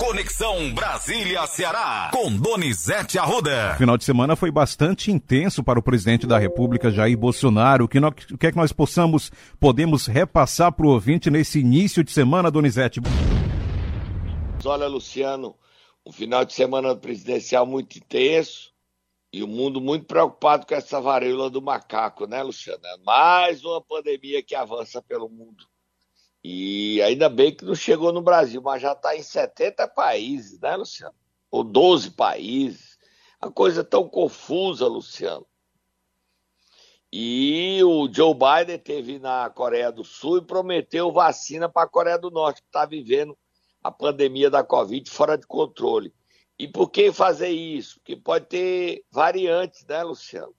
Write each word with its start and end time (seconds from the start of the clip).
Conexão 0.00 0.72
Brasília-Ceará, 0.72 2.10
com 2.10 2.34
Donizete 2.34 3.18
Arruda. 3.18 3.74
O 3.74 3.76
final 3.76 3.98
de 3.98 4.04
semana 4.04 4.34
foi 4.34 4.50
bastante 4.50 5.10
intenso 5.10 5.62
para 5.62 5.78
o 5.78 5.82
presidente 5.82 6.26
da 6.26 6.38
República, 6.38 6.90
Jair 6.90 7.18
Bolsonaro. 7.18 7.84
O 7.84 7.88
que, 7.88 8.00
nós, 8.00 8.14
o 8.32 8.38
que 8.38 8.46
é 8.46 8.50
que 8.50 8.56
nós 8.56 8.72
possamos, 8.72 9.30
podemos 9.60 10.06
repassar 10.06 10.72
para 10.72 10.86
o 10.86 10.88
ouvinte 10.88 11.30
nesse 11.30 11.60
início 11.60 12.02
de 12.02 12.10
semana, 12.12 12.50
Donizete? 12.50 12.98
Olha, 14.64 14.88
Luciano, 14.88 15.54
um 16.04 16.10
final 16.10 16.46
de 16.46 16.54
semana 16.54 16.96
presidencial 16.96 17.66
muito 17.66 17.98
intenso 17.98 18.72
e 19.30 19.42
o 19.42 19.46
mundo 19.46 19.82
muito 19.82 20.06
preocupado 20.06 20.64
com 20.64 20.74
essa 20.74 20.98
varíola 20.98 21.50
do 21.50 21.60
macaco, 21.60 22.26
né, 22.26 22.42
Luciano? 22.42 22.86
É 22.86 22.96
mais 23.04 23.62
uma 23.62 23.82
pandemia 23.82 24.42
que 24.42 24.54
avança 24.54 25.02
pelo 25.02 25.28
mundo. 25.28 25.69
E 26.42 27.02
ainda 27.02 27.28
bem 27.28 27.54
que 27.54 27.64
não 27.64 27.74
chegou 27.74 28.12
no 28.12 28.22
Brasil, 28.22 28.62
mas 28.62 28.80
já 28.80 28.92
está 28.92 29.14
em 29.14 29.22
70 29.22 29.86
países, 29.88 30.58
né, 30.58 30.74
Luciano? 30.76 31.14
Ou 31.50 31.62
12 31.62 32.12
países. 32.12 32.98
A 33.40 33.50
coisa 33.50 33.82
é 33.82 33.84
tão 33.84 34.08
confusa, 34.08 34.86
Luciano. 34.86 35.46
E 37.12 37.82
o 37.82 38.08
Joe 38.12 38.34
Biden 38.34 38.78
teve 38.78 39.18
na 39.18 39.50
Coreia 39.50 39.90
do 39.90 40.04
Sul 40.04 40.38
e 40.38 40.44
prometeu 40.44 41.10
vacina 41.10 41.68
para 41.68 41.82
a 41.82 41.90
Coreia 41.90 42.18
do 42.18 42.30
Norte, 42.30 42.62
que 42.62 42.68
está 42.68 42.86
vivendo 42.86 43.36
a 43.82 43.90
pandemia 43.90 44.48
da 44.48 44.62
Covid 44.62 45.10
fora 45.10 45.36
de 45.36 45.46
controle. 45.46 46.14
E 46.58 46.68
por 46.68 46.90
que 46.90 47.10
fazer 47.10 47.48
isso? 47.48 47.98
Porque 47.98 48.14
pode 48.14 48.46
ter 48.46 49.04
variantes, 49.10 49.84
né, 49.86 50.02
Luciano? 50.02 50.54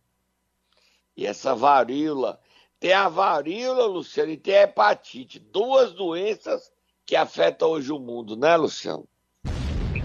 E 1.15 1.25
essa 1.27 1.55
varíola 1.55 2.40
tem 2.81 2.93
a 2.93 3.07
varíola, 3.07 3.85
Luciano, 3.85 4.31
e 4.31 4.37
tem 4.37 4.57
a 4.57 4.63
hepatite. 4.63 5.39
Duas 5.39 5.93
doenças 5.93 6.71
que 7.05 7.15
afetam 7.15 7.69
hoje 7.69 7.91
o 7.91 7.99
mundo, 7.99 8.35
né, 8.35 8.57
Luciano? 8.57 9.07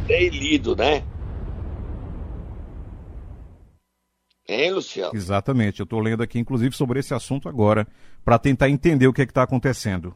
Tem 0.06 0.28
lido, 0.28 0.76
né? 0.76 1.02
Hein, 4.46 4.72
Luciano? 4.72 5.16
Exatamente. 5.16 5.80
Eu 5.80 5.84
estou 5.84 6.00
lendo 6.00 6.22
aqui, 6.22 6.38
inclusive, 6.38 6.76
sobre 6.76 7.00
esse 7.00 7.14
assunto 7.14 7.48
agora, 7.48 7.88
para 8.22 8.38
tentar 8.38 8.68
entender 8.68 9.06
o 9.06 9.12
que 9.12 9.22
é 9.22 9.24
está 9.24 9.42
acontecendo. 9.42 10.14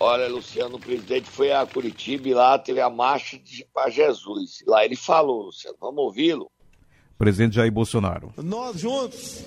Olha, 0.00 0.26
Luciano, 0.26 0.76
o 0.76 0.80
presidente 0.80 1.28
foi 1.28 1.52
a 1.52 1.66
Curitiba 1.66 2.28
e 2.28 2.34
lá 2.34 2.58
teve 2.58 2.80
a 2.80 2.88
marcha 2.88 3.38
para 3.74 3.90
Jesus. 3.90 4.64
Lá 4.66 4.86
ele 4.86 4.96
falou, 4.96 5.42
Luciano, 5.42 5.76
vamos 5.78 6.02
ouvi-lo. 6.02 6.50
Presidente 7.18 7.56
Jair 7.56 7.70
Bolsonaro. 7.70 8.32
Nós 8.38 8.80
juntos 8.80 9.44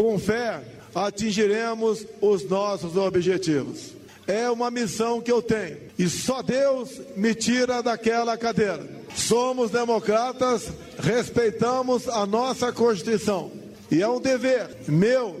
com 0.00 0.18
fé, 0.18 0.62
atingiremos 0.94 2.06
os 2.22 2.48
nossos 2.48 2.96
objetivos. 2.96 3.90
É 4.26 4.48
uma 4.48 4.70
missão 4.70 5.20
que 5.20 5.30
eu 5.30 5.42
tenho 5.42 5.76
e 5.98 6.08
só 6.08 6.40
Deus 6.40 6.98
me 7.16 7.34
tira 7.34 7.82
daquela 7.82 8.34
cadeira. 8.38 8.88
Somos 9.14 9.70
democratas, 9.70 10.72
respeitamos 10.98 12.08
a 12.08 12.24
nossa 12.24 12.72
Constituição 12.72 13.52
e 13.90 14.00
é 14.00 14.08
um 14.08 14.18
dever 14.18 14.74
meu, 14.88 15.38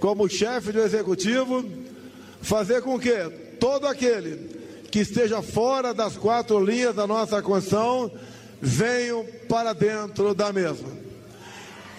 como 0.00 0.28
chefe 0.28 0.72
do 0.72 0.80
executivo, 0.80 1.64
fazer 2.40 2.82
com 2.82 2.98
que 2.98 3.12
todo 3.60 3.86
aquele 3.86 4.50
que 4.90 4.98
esteja 4.98 5.42
fora 5.42 5.94
das 5.94 6.16
quatro 6.16 6.58
linhas 6.58 6.96
da 6.96 7.06
nossa 7.06 7.40
Constituição 7.40 8.10
venham 8.60 9.24
para 9.48 9.72
dentro 9.72 10.34
da 10.34 10.52
mesma. 10.52 10.88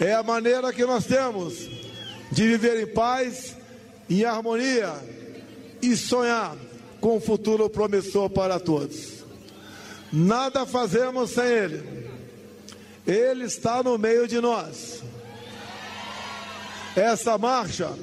É 0.01 0.13
a 0.13 0.23
maneira 0.23 0.73
que 0.73 0.85
nós 0.85 1.05
temos 1.05 1.82
de 2.33 2.47
viver 2.47 2.81
em 2.81 2.87
paz, 2.87 3.55
em 4.09 4.25
harmonia 4.25 4.91
e 5.81 5.95
sonhar 5.95 6.55
com 6.99 7.17
um 7.17 7.21
futuro 7.21 7.69
promissor 7.69 8.27
para 8.27 8.59
todos. 8.59 9.23
Nada 10.11 10.65
fazemos 10.65 11.29
sem 11.29 11.45
Ele. 11.45 12.09
Ele 13.05 13.43
está 13.43 13.83
no 13.83 13.99
meio 13.99 14.27
de 14.27 14.41
nós. 14.41 15.03
Essa 16.95 17.37
marcha 17.37 17.93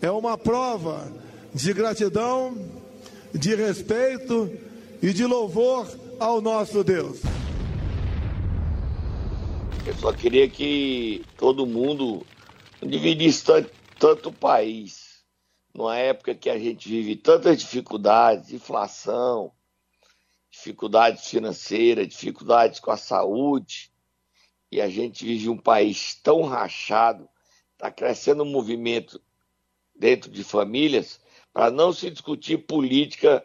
é 0.00 0.10
uma 0.10 0.38
prova 0.38 1.10
de 1.52 1.72
gratidão, 1.72 2.56
de 3.34 3.56
respeito 3.56 4.52
e 5.02 5.12
de 5.12 5.24
louvor 5.24 5.88
ao 6.20 6.40
nosso 6.40 6.84
Deus. 6.84 7.18
Eu 9.84 9.94
só 9.94 10.12
queria 10.12 10.48
que 10.48 11.24
todo 11.36 11.66
mundo 11.66 12.24
dividisse 12.88 13.44
tanto, 13.44 13.70
tanto 13.98 14.28
o 14.28 14.32
país, 14.32 15.24
numa 15.74 15.96
época 15.96 16.34
que 16.34 16.50
a 16.50 16.58
gente 16.58 16.88
vive 16.88 17.16
tantas 17.16 17.58
dificuldades, 17.58 18.52
inflação, 18.52 19.52
dificuldades 20.50 21.26
financeiras, 21.26 22.08
dificuldades 22.08 22.80
com 22.80 22.90
a 22.90 22.96
saúde, 22.96 23.92
e 24.70 24.80
a 24.80 24.88
gente 24.88 25.24
vive 25.24 25.48
um 25.48 25.58
país 25.58 26.14
tão 26.22 26.42
rachado, 26.42 27.28
está 27.72 27.90
crescendo 27.90 28.42
um 28.42 28.50
movimento 28.50 29.20
dentro 29.94 30.30
de 30.30 30.42
famílias 30.42 31.20
para 31.52 31.70
não 31.70 31.92
se 31.92 32.10
discutir 32.10 32.58
política 32.66 33.44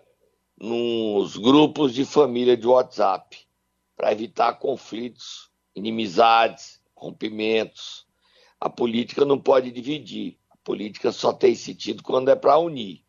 nos 0.57 1.37
grupos 1.37 1.93
de 1.93 2.03
família 2.03 2.57
de 2.57 2.67
WhatsApp, 2.67 3.37
para 3.95 4.11
evitar 4.11 4.53
conflitos, 4.55 5.51
inimizades, 5.75 6.81
rompimentos. 6.95 8.08
A 8.59 8.69
política 8.69 9.25
não 9.25 9.39
pode 9.39 9.71
dividir. 9.71 10.37
A 10.49 10.57
política 10.63 11.11
só 11.11 11.31
tem 11.31 11.55
sentido 11.55 12.03
quando 12.03 12.29
é 12.29 12.35
para 12.35 12.57
unir. 12.57 13.03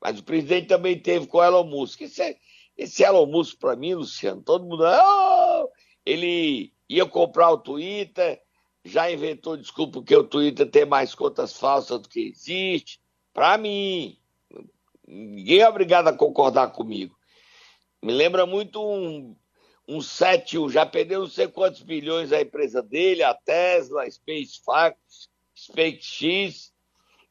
Mas 0.00 0.18
o 0.18 0.24
presidente 0.24 0.68
também 0.68 0.98
teve 0.98 1.26
com 1.26 1.38
o 1.38 1.44
Elon 1.44 1.64
Musk. 1.64 2.02
Esse, 2.02 2.22
é, 2.22 2.36
esse 2.76 3.02
Elon 3.02 3.26
Musk, 3.26 3.58
para 3.58 3.74
mim, 3.74 3.94
Luciano, 3.94 4.42
todo 4.42 4.64
mundo. 4.66 4.84
Oh! 4.84 5.68
Ele 6.04 6.72
ia 6.88 7.04
comprar 7.06 7.50
o 7.50 7.58
Twitter, 7.58 8.40
já 8.84 9.10
inventou 9.10 9.56
desculpa 9.56 10.02
que 10.02 10.14
o 10.14 10.22
Twitter 10.22 10.70
tem 10.70 10.84
mais 10.84 11.14
contas 11.14 11.56
falsas 11.56 12.00
do 12.00 12.08
que 12.08 12.20
existe. 12.20 13.00
Para 13.34 13.58
mim, 13.58 14.16
ninguém 15.06 15.58
é 15.58 15.68
obrigado 15.68 16.08
a 16.08 16.12
concordar 16.12 16.70
comigo. 16.70 17.16
Me 18.02 18.12
lembra 18.12 18.46
muito 18.46 18.80
um 18.80 19.36
um 19.88 20.00
7, 20.00 20.68
já 20.68 20.84
perdeu 20.84 21.20
não 21.20 21.28
sei 21.28 21.46
quantos 21.46 21.82
bilhões 21.82 22.32
a 22.32 22.40
empresa 22.40 22.82
dele, 22.82 23.22
a 23.22 23.34
Tesla, 23.34 24.10
SpaceX, 24.10 25.28
SpaceX. 25.54 26.72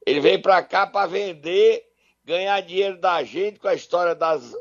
Ele 0.05 0.21
veio 0.21 0.41
para 0.41 0.63
cá 0.63 0.87
para 0.87 1.07
vender, 1.07 1.83
ganhar 2.23 2.61
dinheiro 2.61 2.99
da 2.99 3.23
gente 3.23 3.59
com 3.59 3.67
a 3.67 3.73
história 3.73 4.15
das, 4.15 4.51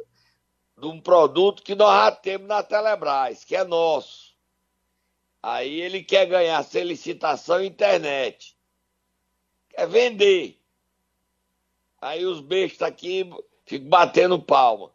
de 0.76 0.86
um 0.86 1.00
produto 1.00 1.62
que 1.62 1.74
nós 1.74 2.04
já 2.04 2.12
temos 2.12 2.48
na 2.48 2.62
Telebrás, 2.62 3.44
que 3.44 3.54
é 3.54 3.62
nosso. 3.62 4.34
Aí 5.42 5.80
ele 5.80 6.02
quer 6.02 6.26
ganhar 6.26 6.62
sem 6.62 6.84
licitação 6.84 7.62
internet. 7.62 8.56
Quer 9.68 9.86
vender. 9.86 10.58
Aí 12.00 12.24
os 12.24 12.40
bestas 12.40 12.88
aqui 12.88 13.30
ficam 13.66 13.88
batendo 13.88 14.40
palma. 14.40 14.93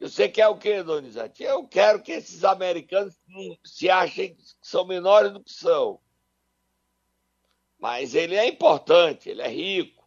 Você 0.00 0.28
quer 0.28 0.48
o 0.48 0.58
quê, 0.58 0.82
Donizete? 0.82 1.42
Eu 1.42 1.66
quero 1.66 2.02
que 2.02 2.12
esses 2.12 2.44
americanos 2.44 3.14
se 3.64 3.88
achem 3.88 4.34
que 4.34 4.42
são 4.60 4.84
menores 4.84 5.32
do 5.32 5.42
que 5.42 5.52
são. 5.52 6.00
Mas 7.78 8.14
ele 8.14 8.34
é 8.34 8.46
importante, 8.48 9.28
ele 9.28 9.42
é 9.42 9.48
rico. 9.48 10.04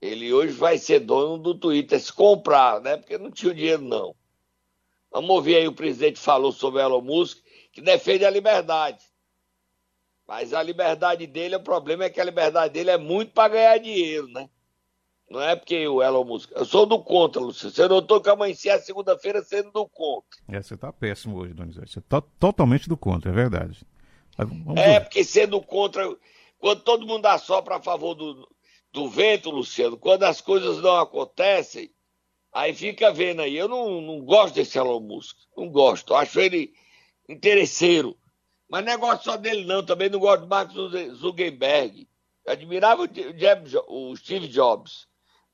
Ele 0.00 0.32
hoje 0.32 0.52
vai 0.52 0.78
ser 0.78 1.00
dono 1.00 1.38
do 1.38 1.54
Twitter, 1.54 2.00
se 2.00 2.12
comprar, 2.12 2.80
né? 2.80 2.96
Porque 2.96 3.18
não 3.18 3.30
tinha 3.30 3.52
dinheiro, 3.52 3.82
não. 3.82 4.14
Vamos 5.10 5.30
ouvir 5.30 5.56
aí 5.56 5.66
o 5.66 5.74
presidente 5.74 6.18
falou 6.18 6.52
sobre 6.52 6.82
Elon 6.82 7.00
Musk, 7.00 7.38
que 7.72 7.80
defende 7.80 8.24
a 8.24 8.30
liberdade. 8.30 9.04
Mas 10.26 10.52
a 10.52 10.62
liberdade 10.62 11.26
dele, 11.26 11.56
o 11.56 11.62
problema 11.62 12.04
é 12.04 12.10
que 12.10 12.20
a 12.20 12.24
liberdade 12.24 12.74
dele 12.74 12.90
é 12.90 12.98
muito 12.98 13.32
para 13.32 13.48
ganhar 13.48 13.78
dinheiro, 13.78 14.28
né? 14.28 14.48
Não 15.30 15.42
é 15.42 15.54
porque 15.54 15.86
o 15.86 16.02
Elon 16.02 16.24
Musk. 16.24 16.50
Eu 16.52 16.64
sou 16.64 16.86
do 16.86 16.98
contra, 16.98 17.40
Luciano. 17.40 17.74
Você 17.74 17.86
notou 17.86 18.20
que 18.20 18.30
amanheci 18.30 18.70
a 18.70 18.80
segunda-feira 18.80 19.42
sendo 19.42 19.70
do 19.70 19.86
contra. 19.86 20.40
É, 20.48 20.62
você 20.62 20.76
tá 20.76 20.90
péssimo 20.90 21.36
hoje, 21.36 21.52
Donizete. 21.52 21.92
Você 21.92 22.00
tá 22.00 22.20
totalmente 22.20 22.88
do 22.88 22.96
contra, 22.96 23.30
é 23.30 23.34
verdade. 23.34 23.86
é, 24.38 24.94
ver. 24.94 25.00
porque 25.00 25.22
sendo 25.22 25.60
contra. 25.60 26.08
Quando 26.58 26.80
todo 26.80 27.06
mundo 27.06 27.22
dá 27.22 27.36
só 27.38 27.60
para 27.60 27.80
favor 27.80 28.14
do, 28.14 28.48
do 28.90 29.08
vento, 29.08 29.50
Luciano, 29.50 29.98
quando 29.98 30.24
as 30.24 30.40
coisas 30.40 30.80
não 30.80 30.96
acontecem, 30.96 31.90
aí 32.52 32.72
fica 32.72 33.12
vendo 33.12 33.42
aí. 33.42 33.54
Eu 33.54 33.68
não, 33.68 34.00
não 34.00 34.20
gosto 34.24 34.54
desse 34.54 34.78
Elon 34.78 35.00
Musk. 35.00 35.36
Não 35.54 35.68
gosto. 35.68 36.14
Eu 36.14 36.16
acho 36.16 36.40
ele 36.40 36.72
interesseiro. 37.28 38.16
Mas 38.66 38.84
não 38.84 38.92
é 38.92 38.96
gosto 38.96 39.24
só 39.24 39.36
dele, 39.36 39.64
não. 39.64 39.84
Também 39.84 40.08
não 40.08 40.18
gosto 40.18 40.42
do 40.42 40.48
Mark 40.48 40.72
Zuckerberg. 41.14 42.08
Admirava 42.46 43.06
o 43.88 44.16
Steve 44.16 44.48
Jobs. 44.48 45.06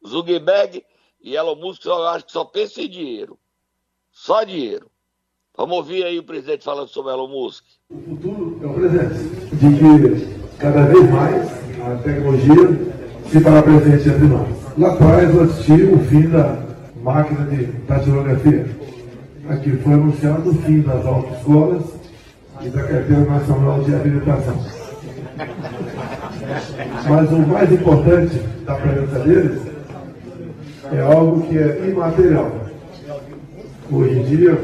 Zuckerberg 0.06 0.84
e 1.22 1.34
Elon 1.34 1.56
Musk, 1.56 1.84
eu 1.86 2.06
acho 2.08 2.26
que 2.26 2.32
só 2.32 2.44
pensa 2.44 2.82
em 2.82 2.88
dinheiro. 2.88 3.38
Só 4.12 4.44
dinheiro. 4.44 4.90
Vamos 5.56 5.76
ouvir 5.76 6.04
aí 6.04 6.18
o 6.18 6.24
presidente 6.24 6.64
falando 6.64 6.88
sobre 6.88 7.12
Elon 7.12 7.28
Musk. 7.28 7.64
O 7.88 8.00
futuro 8.00 8.60
é 8.62 8.66
o 8.66 8.74
presente, 8.74 9.14
de 9.52 9.68
que 9.78 10.58
cada 10.58 10.82
vez 10.86 11.10
mais 11.10 11.52
a 11.80 12.02
tecnologia 12.02 12.94
se 13.30 13.40
fará 13.40 13.62
presente 13.62 14.08
entre 14.08 14.26
nós. 14.26 14.78
Lá 14.78 14.92
atrás 14.92 15.34
eu 15.34 15.42
assisti 15.44 15.84
o 15.84 15.98
fim 16.06 16.28
da 16.28 16.64
máquina 16.96 17.46
de 17.46 17.64
datilografia. 17.64 18.66
Aqui 19.48 19.76
foi 19.76 19.92
anunciado 19.92 20.50
o 20.50 20.54
fim 20.62 20.80
das 20.80 21.06
autoescolas 21.06 21.84
e 22.60 22.68
da 22.68 22.82
Carteira 22.82 23.24
Nacional 23.24 23.82
de 23.82 23.94
Habilitação. 23.94 24.56
Mas 27.08 27.32
o 27.32 27.38
mais 27.38 27.72
importante 27.72 28.38
da 28.64 28.74
presença 28.74 29.18
deles 29.20 29.73
é 30.94 31.00
algo 31.00 31.42
que 31.42 31.58
é 31.58 31.88
imaterial. 31.90 32.52
Hoje 33.90 34.18
em 34.18 34.22
dia, 34.22 34.58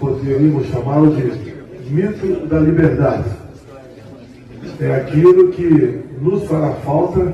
poderíamos 0.00 0.66
chamá-lo 0.66 1.14
de 1.14 1.92
mito 1.92 2.46
da 2.46 2.58
liberdade. 2.58 3.30
É 4.80 4.96
aquilo 4.96 5.48
que 5.52 6.00
nos 6.20 6.44
fará 6.44 6.72
falta 6.84 7.32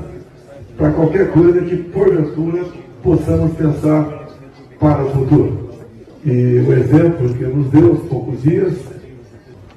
para 0.77 0.91
qualquer 0.91 1.31
coisa 1.31 1.61
que, 1.61 1.77
porventura, 1.77 2.65
possamos 3.01 3.53
pensar 3.53 4.29
para 4.79 5.03
o 5.03 5.09
futuro. 5.09 5.69
E 6.23 6.31
o 6.31 6.73
exemplo 6.73 7.33
que 7.33 7.43
nos 7.43 7.67
deu 7.71 7.93
há 7.93 8.07
poucos 8.07 8.41
dias, 8.43 8.73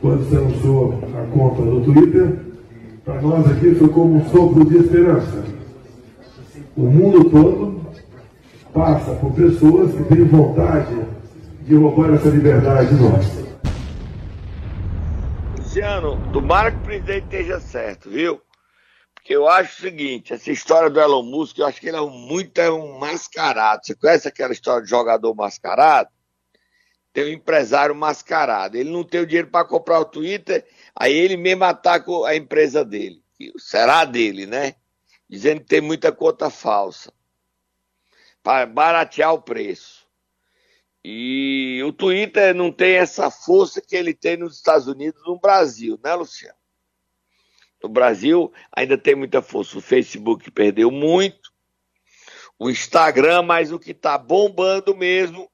quando 0.00 0.28
se 0.28 0.36
anunciou 0.36 1.00
a 1.14 1.36
conta 1.36 1.62
do 1.62 1.80
Twitter, 1.80 2.28
para 3.04 3.22
nós 3.22 3.50
aqui 3.50 3.74
foi 3.74 3.88
como 3.88 4.16
um 4.16 4.24
sopro 4.26 4.64
de 4.64 4.76
esperança. 4.76 5.44
O 6.76 6.82
mundo 6.82 7.24
todo 7.30 7.75
passa 8.76 9.14
por 9.14 9.32
pessoas 9.32 9.90
que 9.94 10.04
têm 10.04 10.24
vontade 10.24 10.94
de 11.62 11.74
roubar 11.74 12.12
essa 12.14 12.28
liberdade 12.28 12.94
de 12.94 13.02
nós. 13.02 13.26
Luciano, 15.58 16.30
tomara 16.30 16.70
que 16.70 16.76
o 16.76 16.82
presidente 16.82 17.24
esteja 17.24 17.58
certo, 17.58 18.10
viu? 18.10 18.38
Porque 19.14 19.34
eu 19.34 19.48
acho 19.48 19.78
o 19.78 19.80
seguinte, 19.80 20.34
essa 20.34 20.52
história 20.52 20.90
do 20.90 21.00
Elon 21.00 21.22
Musk, 21.22 21.58
eu 21.58 21.66
acho 21.66 21.80
que 21.80 21.88
ele 21.88 21.96
é 21.96 22.00
muito 22.00 22.60
é 22.60 22.70
um 22.70 22.98
mascarado. 22.98 23.80
Você 23.82 23.94
conhece 23.94 24.28
aquela 24.28 24.52
história 24.52 24.84
de 24.84 24.90
jogador 24.90 25.34
mascarado? 25.34 26.10
Tem 27.14 27.24
um 27.24 27.32
empresário 27.32 27.94
mascarado. 27.94 28.76
Ele 28.76 28.90
não 28.90 29.02
tem 29.02 29.22
o 29.22 29.26
dinheiro 29.26 29.48
para 29.48 29.66
comprar 29.66 30.00
o 30.00 30.04
Twitter, 30.04 30.66
aí 30.94 31.14
ele 31.14 31.38
mesmo 31.38 31.64
ataca 31.64 32.12
a 32.26 32.36
empresa 32.36 32.84
dele. 32.84 33.22
Será 33.58 34.04
dele, 34.04 34.44
né? 34.44 34.74
Dizendo 35.28 35.60
que 35.60 35.66
tem 35.66 35.80
muita 35.80 36.12
conta 36.12 36.50
falsa. 36.50 37.10
Para 38.46 38.64
baratear 38.64 39.34
o 39.34 39.42
preço. 39.42 40.06
E 41.04 41.82
o 41.84 41.92
Twitter 41.92 42.54
não 42.54 42.70
tem 42.70 42.92
essa 42.92 43.28
força 43.28 43.80
que 43.80 43.96
ele 43.96 44.14
tem 44.14 44.36
nos 44.36 44.54
Estados 44.54 44.86
Unidos 44.86 45.20
no 45.26 45.36
Brasil, 45.36 45.98
né, 46.00 46.14
Luciano? 46.14 46.54
No 47.82 47.88
Brasil 47.88 48.52
ainda 48.70 48.96
tem 48.96 49.16
muita 49.16 49.42
força. 49.42 49.76
O 49.76 49.80
Facebook 49.80 50.48
perdeu 50.52 50.92
muito, 50.92 51.52
o 52.56 52.70
Instagram, 52.70 53.42
mas 53.42 53.72
o 53.72 53.80
que 53.80 53.90
está 53.90 54.16
bombando 54.16 54.96
mesmo 54.96 55.50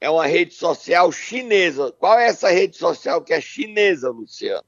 é 0.00 0.08
uma 0.08 0.24
rede 0.24 0.54
social 0.54 1.10
chinesa. 1.10 1.90
Qual 1.90 2.16
é 2.16 2.28
essa 2.28 2.50
rede 2.50 2.76
social 2.76 3.20
que 3.20 3.32
é 3.32 3.40
chinesa, 3.40 4.10
Luciano? 4.10 4.64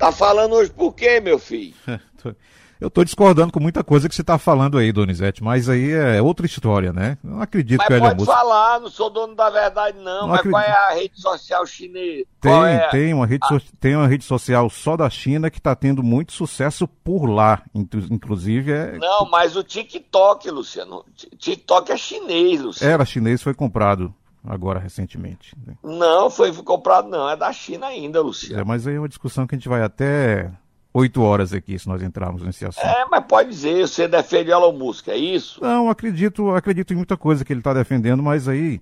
Tá 0.00 0.10
falando 0.10 0.56
hoje 0.56 0.72
por 0.72 0.92
quê, 0.92 1.20
meu 1.20 1.38
filho? 1.38 1.76
Eu 2.84 2.88
estou 2.88 3.02
discordando 3.02 3.50
com 3.50 3.58
muita 3.58 3.82
coisa 3.82 4.10
que 4.10 4.14
você 4.14 4.20
está 4.20 4.36
falando 4.36 4.76
aí, 4.76 4.92
Donizete, 4.92 5.42
mas 5.42 5.70
aí 5.70 5.90
é 5.90 6.20
outra 6.20 6.44
história, 6.44 6.92
né? 6.92 7.16
Eu 7.24 7.30
não 7.30 7.40
acredito 7.40 7.78
mas 7.78 7.86
que 7.86 7.94
o 7.94 7.96
Elon 7.96 8.14
Musk... 8.14 8.26
falar, 8.26 8.78
não 8.78 8.90
sou 8.90 9.08
dono 9.08 9.34
da 9.34 9.48
verdade 9.48 9.96
não, 9.96 10.04
não 10.04 10.28
mas 10.28 10.40
acredito. 10.40 10.52
qual 10.52 10.62
é 10.62 10.70
a 10.70 10.94
rede 10.94 11.18
social 11.18 11.66
chinesa? 11.66 12.26
Tem, 12.42 12.52
é... 12.52 12.88
tem, 12.90 13.14
uma 13.14 13.26
rede 13.26 13.48
so... 13.48 13.58
tem 13.80 13.96
uma 13.96 14.06
rede 14.06 14.24
social 14.24 14.68
só 14.68 14.98
da 14.98 15.08
China 15.08 15.50
que 15.50 15.56
está 15.56 15.74
tendo 15.74 16.02
muito 16.02 16.34
sucesso 16.34 16.86
por 16.86 17.24
lá, 17.24 17.62
inclusive 17.74 18.70
é... 18.70 18.98
Não, 18.98 19.30
mas 19.30 19.56
o 19.56 19.64
TikTok, 19.64 20.50
Luciano, 20.50 21.06
TikTok 21.38 21.90
é 21.90 21.96
chinês, 21.96 22.60
Luciano. 22.60 22.92
Era 22.92 23.06
chinês, 23.06 23.42
foi 23.42 23.54
comprado 23.54 24.14
agora 24.46 24.78
recentemente. 24.78 25.56
Né? 25.66 25.74
Não, 25.82 26.28
foi 26.28 26.52
comprado 26.52 27.08
não, 27.08 27.30
é 27.30 27.34
da 27.34 27.50
China 27.50 27.86
ainda, 27.86 28.20
Luciano. 28.20 28.60
É, 28.60 28.64
mas 28.64 28.86
aí 28.86 28.96
é 28.96 28.98
uma 28.98 29.08
discussão 29.08 29.46
que 29.46 29.54
a 29.54 29.58
gente 29.58 29.70
vai 29.70 29.82
até 29.82 30.52
oito 30.94 31.20
horas 31.20 31.52
aqui 31.52 31.76
se 31.76 31.88
nós 31.88 32.00
entrarmos 32.00 32.42
nesse 32.42 32.64
assunto. 32.64 32.86
É, 32.86 33.04
mas 33.10 33.24
pode 33.26 33.50
dizer, 33.50 33.86
você 33.86 34.06
defende 34.06 34.52
Elon 34.52 34.72
Musk, 34.72 35.08
é 35.08 35.16
isso? 35.16 35.60
Não, 35.60 35.90
acredito, 35.90 36.50
acredito 36.52 36.92
em 36.92 36.96
muita 36.96 37.16
coisa 37.16 37.44
que 37.44 37.52
ele 37.52 37.60
está 37.60 37.74
defendendo, 37.74 38.22
mas 38.22 38.46
aí 38.46 38.80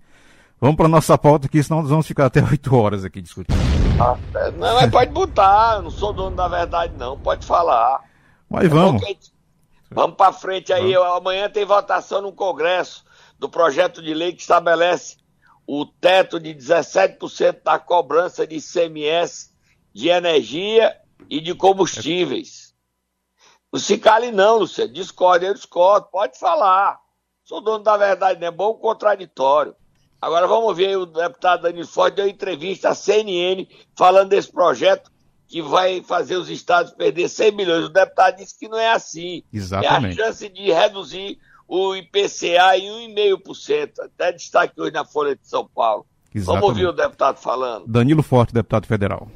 vamos 0.61 0.76
para 0.76 0.87
nossa 0.88 1.17
pauta 1.17 1.47
aqui, 1.47 1.62
senão 1.62 1.81
nós 1.81 1.91
vamos 1.91 2.06
ficar 2.06 2.26
até 2.26 2.44
oito 2.44 2.76
horas 2.76 3.03
aqui 3.05 3.23
discutindo. 3.23 3.56
Ah, 3.99 4.19
é, 4.37 4.50
não, 4.53 4.75
mas 4.75 4.91
pode 4.91 5.11
botar, 5.11 5.76
eu 5.76 5.82
não 5.82 5.91
sou 5.91 6.12
dono 6.12 6.37
da 6.37 6.47
verdade 6.47 6.93
não, 6.99 7.19
pode 7.19 7.47
falar. 7.47 8.00
Mas 8.49 8.69
vamos. 8.69 9.03
É 9.03 9.17
vamos 9.91 10.17
para 10.17 10.32
frente 10.32 10.73
aí, 10.73 10.93
vamos. 10.93 11.17
amanhã 11.17 11.49
tem 11.49 11.64
votação 11.64 12.20
no 12.20 12.32
Congresso 12.32 13.05
do 13.38 13.49
projeto 13.49 14.03
de 14.03 14.12
lei 14.12 14.32
que 14.32 14.43
estabelece 14.43 15.17
o 15.67 15.87
teto 15.87 16.38
de 16.38 16.55
17% 16.55 17.62
da 17.64 17.79
cobrança 17.79 18.47
de 18.47 18.56
ICMS 18.56 19.50
de 19.94 20.09
energia 20.09 20.94
e 21.29 21.41
de 21.41 21.55
combustíveis. 21.55 22.73
Não 23.73 23.81
se 23.81 23.97
cale 23.97 24.31
não, 24.31 24.59
Luciano. 24.59 24.93
Discorde, 24.93 25.47
eu 25.47 25.55
discordo. 25.55 26.09
Pode 26.11 26.39
falar. 26.39 26.99
Sou 27.45 27.61
dono 27.61 27.83
da 27.83 27.97
verdade, 27.97 28.41
não 28.41 28.49
é 28.49 28.51
bom 28.51 28.75
contraditório. 28.75 29.75
Agora 30.21 30.47
vamos 30.47 30.77
ver, 30.77 30.97
o 30.97 31.07
deputado 31.07 31.63
Danilo 31.63 31.87
Forte 31.87 32.15
deu 32.15 32.29
entrevista 32.29 32.91
à 32.91 32.95
CNN 32.95 33.67
falando 33.97 34.29
desse 34.29 34.53
projeto 34.53 35.11
que 35.49 35.61
vai 35.61 36.01
fazer 36.03 36.37
os 36.37 36.49
estados 36.49 36.93
perder 36.93 37.29
100 37.29 37.53
milhões. 37.53 37.85
O 37.85 37.89
deputado 37.89 38.37
disse 38.37 38.57
que 38.59 38.69
não 38.69 38.79
é 38.79 38.93
assim. 38.93 39.43
Exatamente. 39.53 40.21
É 40.21 40.23
a 40.23 40.27
chance 40.27 40.49
de 40.49 40.71
reduzir 40.71 41.39
o 41.67 41.97
IPCA 41.97 42.79
em 42.79 43.13
1,5%. 43.15 43.93
Até 44.01 44.33
destaque 44.33 44.81
hoje 44.81 44.93
na 44.93 45.05
Folha 45.05 45.35
de 45.35 45.47
São 45.47 45.67
Paulo. 45.67 46.07
Exatamente. 46.33 46.47
Vamos 46.47 46.69
ouvir 46.69 46.87
o 46.87 46.93
deputado 46.93 47.37
falando. 47.39 47.87
Danilo 47.87 48.23
Forte, 48.23 48.55
deputado 48.55 48.87
federal. 48.87 49.29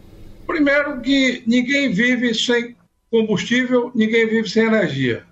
Primeiro 0.47 1.01
que 1.01 1.43
ninguém 1.47 1.91
vive 1.91 2.35
sem 2.35 2.77
combustível, 3.11 3.91
ninguém 3.95 4.27
vive 4.27 4.49
sem 4.49 4.65
energia. 4.65 5.25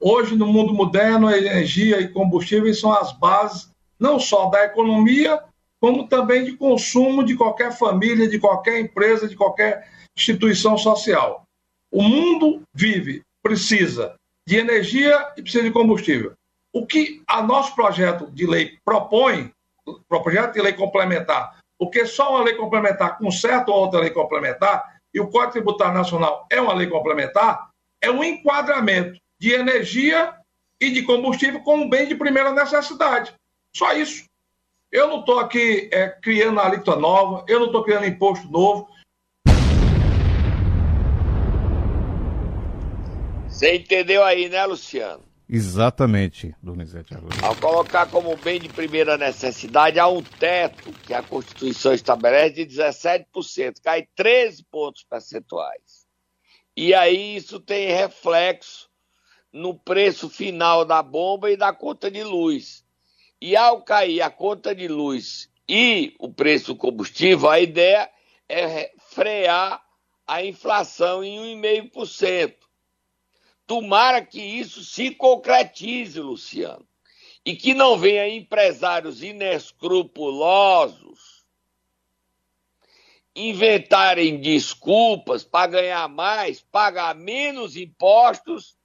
Hoje, 0.00 0.34
no 0.36 0.46
mundo 0.46 0.74
moderno, 0.74 1.30
energia 1.30 2.00
e 2.00 2.08
combustíveis 2.08 2.80
são 2.80 2.92
as 2.92 3.12
bases 3.12 3.70
não 3.98 4.18
só 4.18 4.46
da 4.46 4.64
economia, 4.64 5.40
como 5.80 6.08
também 6.08 6.44
de 6.44 6.52
consumo 6.52 7.24
de 7.24 7.36
qualquer 7.36 7.72
família, 7.72 8.28
de 8.28 8.38
qualquer 8.38 8.80
empresa, 8.80 9.28
de 9.28 9.36
qualquer 9.36 9.88
instituição 10.16 10.76
social. 10.76 11.44
O 11.90 12.02
mundo 12.02 12.62
vive, 12.74 13.22
precisa 13.42 14.14
de 14.46 14.56
energia 14.56 15.32
e 15.36 15.42
precisa 15.42 15.62
de 15.62 15.70
combustível. 15.70 16.32
O 16.72 16.86
que 16.86 17.22
a 17.26 17.42
nosso 17.42 17.74
projeto 17.74 18.30
de 18.30 18.46
lei 18.46 18.78
propõe, 18.84 19.52
projeto 20.08 20.54
de 20.54 20.60
lei 20.60 20.72
complementar, 20.72 21.58
porque 21.78 22.06
só 22.06 22.30
uma 22.30 22.44
lei 22.44 22.54
complementar 22.54 23.18
conserta 23.18 23.70
outra 23.70 24.00
lei 24.00 24.10
complementar, 24.10 24.94
e 25.12 25.20
o 25.20 25.28
Código 25.28 25.52
Tributário 25.52 25.94
Nacional 25.94 26.46
é 26.50 26.60
uma 26.60 26.74
lei 26.74 26.88
complementar, 26.88 27.68
é 28.00 28.10
um 28.10 28.22
enquadramento 28.22 29.18
de 29.40 29.52
energia 29.52 30.34
e 30.80 30.90
de 30.90 31.02
combustível 31.02 31.62
como 31.62 31.88
bem 31.88 32.06
de 32.06 32.14
primeira 32.14 32.52
necessidade. 32.52 33.32
Só 33.74 33.92
isso. 33.92 34.24
Eu 34.90 35.08
não 35.08 35.20
estou 35.20 35.40
aqui 35.40 35.88
é, 35.92 36.08
criando 36.08 36.60
alíquota 36.60 36.94
nova, 36.96 37.44
eu 37.48 37.58
não 37.58 37.66
estou 37.66 37.82
criando 37.82 38.06
imposto 38.06 38.48
novo. 38.48 38.88
Você 43.48 43.76
entendeu 43.76 44.22
aí, 44.22 44.48
né, 44.48 44.64
Luciano? 44.66 45.23
Exatamente, 45.48 46.54
Donizete 46.62 47.14
Arruda. 47.14 47.46
Ao 47.46 47.54
colocar 47.56 48.06
como 48.06 48.34
bem 48.36 48.58
de 48.58 48.68
primeira 48.68 49.18
necessidade, 49.18 49.98
há 49.98 50.08
um 50.08 50.22
teto 50.22 50.90
que 51.06 51.12
a 51.12 51.22
Constituição 51.22 51.92
estabelece 51.92 52.64
de 52.64 52.76
17%, 52.76 53.74
cai 53.82 54.08
13 54.14 54.64
pontos 54.64 55.04
percentuais. 55.04 56.06
E 56.76 56.94
aí 56.94 57.36
isso 57.36 57.60
tem 57.60 57.88
reflexo 57.88 58.88
no 59.52 59.74
preço 59.78 60.28
final 60.28 60.84
da 60.84 61.02
bomba 61.02 61.50
e 61.50 61.56
da 61.56 61.72
conta 61.72 62.10
de 62.10 62.24
luz. 62.24 62.84
E 63.40 63.54
ao 63.54 63.82
cair 63.82 64.22
a 64.22 64.30
conta 64.30 64.74
de 64.74 64.88
luz 64.88 65.48
e 65.68 66.14
o 66.18 66.32
preço 66.32 66.72
do 66.72 66.78
combustível, 66.78 67.48
a 67.48 67.60
ideia 67.60 68.10
é 68.48 68.90
frear 69.10 69.82
a 70.26 70.42
inflação 70.42 71.22
em 71.22 71.60
1,5%. 71.60 72.54
Tomara 73.66 74.24
que 74.24 74.40
isso 74.40 74.84
se 74.84 75.10
concretize, 75.10 76.20
Luciano. 76.20 76.86
E 77.44 77.56
que 77.56 77.74
não 77.74 77.98
venha 77.98 78.28
empresários 78.28 79.20
inescrupulosos 79.22 81.34
inventarem 83.34 84.40
desculpas 84.40 85.42
para 85.42 85.66
ganhar 85.66 86.08
mais, 86.08 86.60
pagar 86.60 87.14
menos 87.14 87.76
impostos 87.76 88.76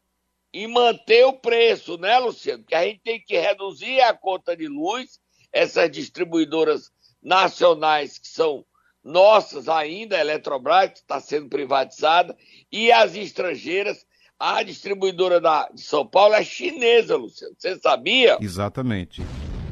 e 0.52 0.66
manter 0.66 1.26
o 1.26 1.34
preço, 1.34 1.98
né, 1.98 2.18
Luciano? 2.18 2.64
Porque 2.64 2.76
a 2.76 2.84
gente 2.84 3.02
tem 3.02 3.22
que 3.22 3.38
reduzir 3.38 4.02
a 4.02 4.14
conta 4.14 4.58
de 4.58 4.68
luz, 4.68 5.20
essas 5.52 5.92
distribuidoras 5.92 6.92
nacionais 7.22 8.18
que 8.18 8.28
são 8.28 8.66
nossas 9.04 9.70
ainda, 9.70 10.18
a 10.18 10.22
Eletrobras, 10.22 10.92
que 10.92 11.00
está 11.00 11.20
sendo 11.20 11.48
privatizada, 11.48 12.36
e 12.72 12.92
as 12.92 13.16
estrangeiras 13.16 14.06
A 14.40 14.64
distribuidora 14.64 15.42
da, 15.42 15.68
de 15.68 15.82
São 15.82 16.08
Paulo 16.08 16.34
é 16.34 16.44
chinesa, 16.46 17.18
Luciano. 17.18 17.54
Você 17.58 17.78
sabia? 17.78 18.38
Exatamente. 18.40 19.22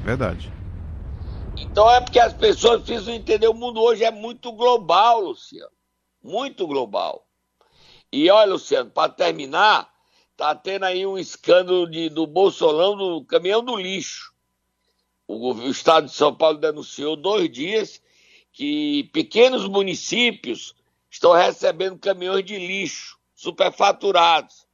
Verdade. 0.03 0.51
Então 1.55 1.89
é 1.89 2.01
porque 2.01 2.19
as 2.19 2.33
pessoas 2.33 2.83
precisam 2.83 3.13
entender. 3.13 3.47
O 3.47 3.53
mundo 3.53 3.79
hoje 3.79 4.03
é 4.03 4.11
muito 4.11 4.51
global, 4.51 5.21
Luciano. 5.21 5.71
Muito 6.21 6.67
global. 6.67 7.25
E 8.11 8.29
olha, 8.29 8.51
Luciano, 8.51 8.89
para 8.89 9.09
terminar, 9.09 9.89
tá 10.35 10.53
tendo 10.53 10.83
aí 10.83 11.05
um 11.05 11.17
escândalo 11.17 11.89
de, 11.89 12.09
do 12.09 12.27
Bolsolão 12.27 12.97
do 12.97 13.23
caminhão 13.23 13.63
do 13.63 13.77
lixo. 13.77 14.33
O, 15.25 15.53
o 15.53 15.69
estado 15.69 16.07
de 16.07 16.13
São 16.13 16.35
Paulo 16.35 16.57
denunciou 16.57 17.15
dois 17.15 17.49
dias 17.49 18.01
que 18.51 19.05
pequenos 19.13 19.65
municípios 19.65 20.75
estão 21.09 21.31
recebendo 21.31 21.97
caminhões 21.97 22.43
de 22.43 22.57
lixo 22.57 23.16
superfaturados. 23.37 24.65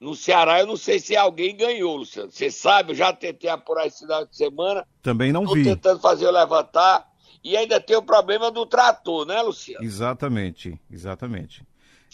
No 0.00 0.16
Ceará, 0.16 0.58
eu 0.58 0.66
não 0.66 0.76
sei 0.76 0.98
se 0.98 1.16
alguém 1.16 1.56
ganhou, 1.56 1.96
Luciano. 1.96 2.30
Você 2.30 2.50
sabe, 2.50 2.90
eu 2.90 2.96
já 2.96 3.12
tentei 3.12 3.48
apurar 3.48 3.86
esse 3.86 4.00
final 4.00 4.26
de 4.26 4.36
semana. 4.36 4.84
Também 5.00 5.32
não 5.32 5.42
Estou 5.42 5.56
vi. 5.56 5.64
tentando 5.64 6.00
fazer 6.00 6.26
eu 6.26 6.32
levantar. 6.32 7.06
E 7.44 7.56
ainda 7.56 7.80
tem 7.80 7.96
o 7.96 8.02
problema 8.02 8.50
do 8.50 8.66
trator, 8.66 9.24
né, 9.24 9.40
Luciano? 9.42 9.84
Exatamente, 9.84 10.78
exatamente. 10.90 11.64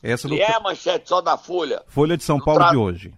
Essa 0.03 0.29
do 0.29 0.35
é 0.37 0.53
a 0.55 0.61
manchete 0.61 1.09
só 1.09 1.21
da 1.23 1.37
Folha. 1.39 1.83
Folha 1.89 2.17
de 2.17 2.25
São 2.25 2.39
do 2.39 2.45
Paulo 2.45 2.61
tra- 2.61 2.71
de 2.71 2.77
hoje. 2.77 3.15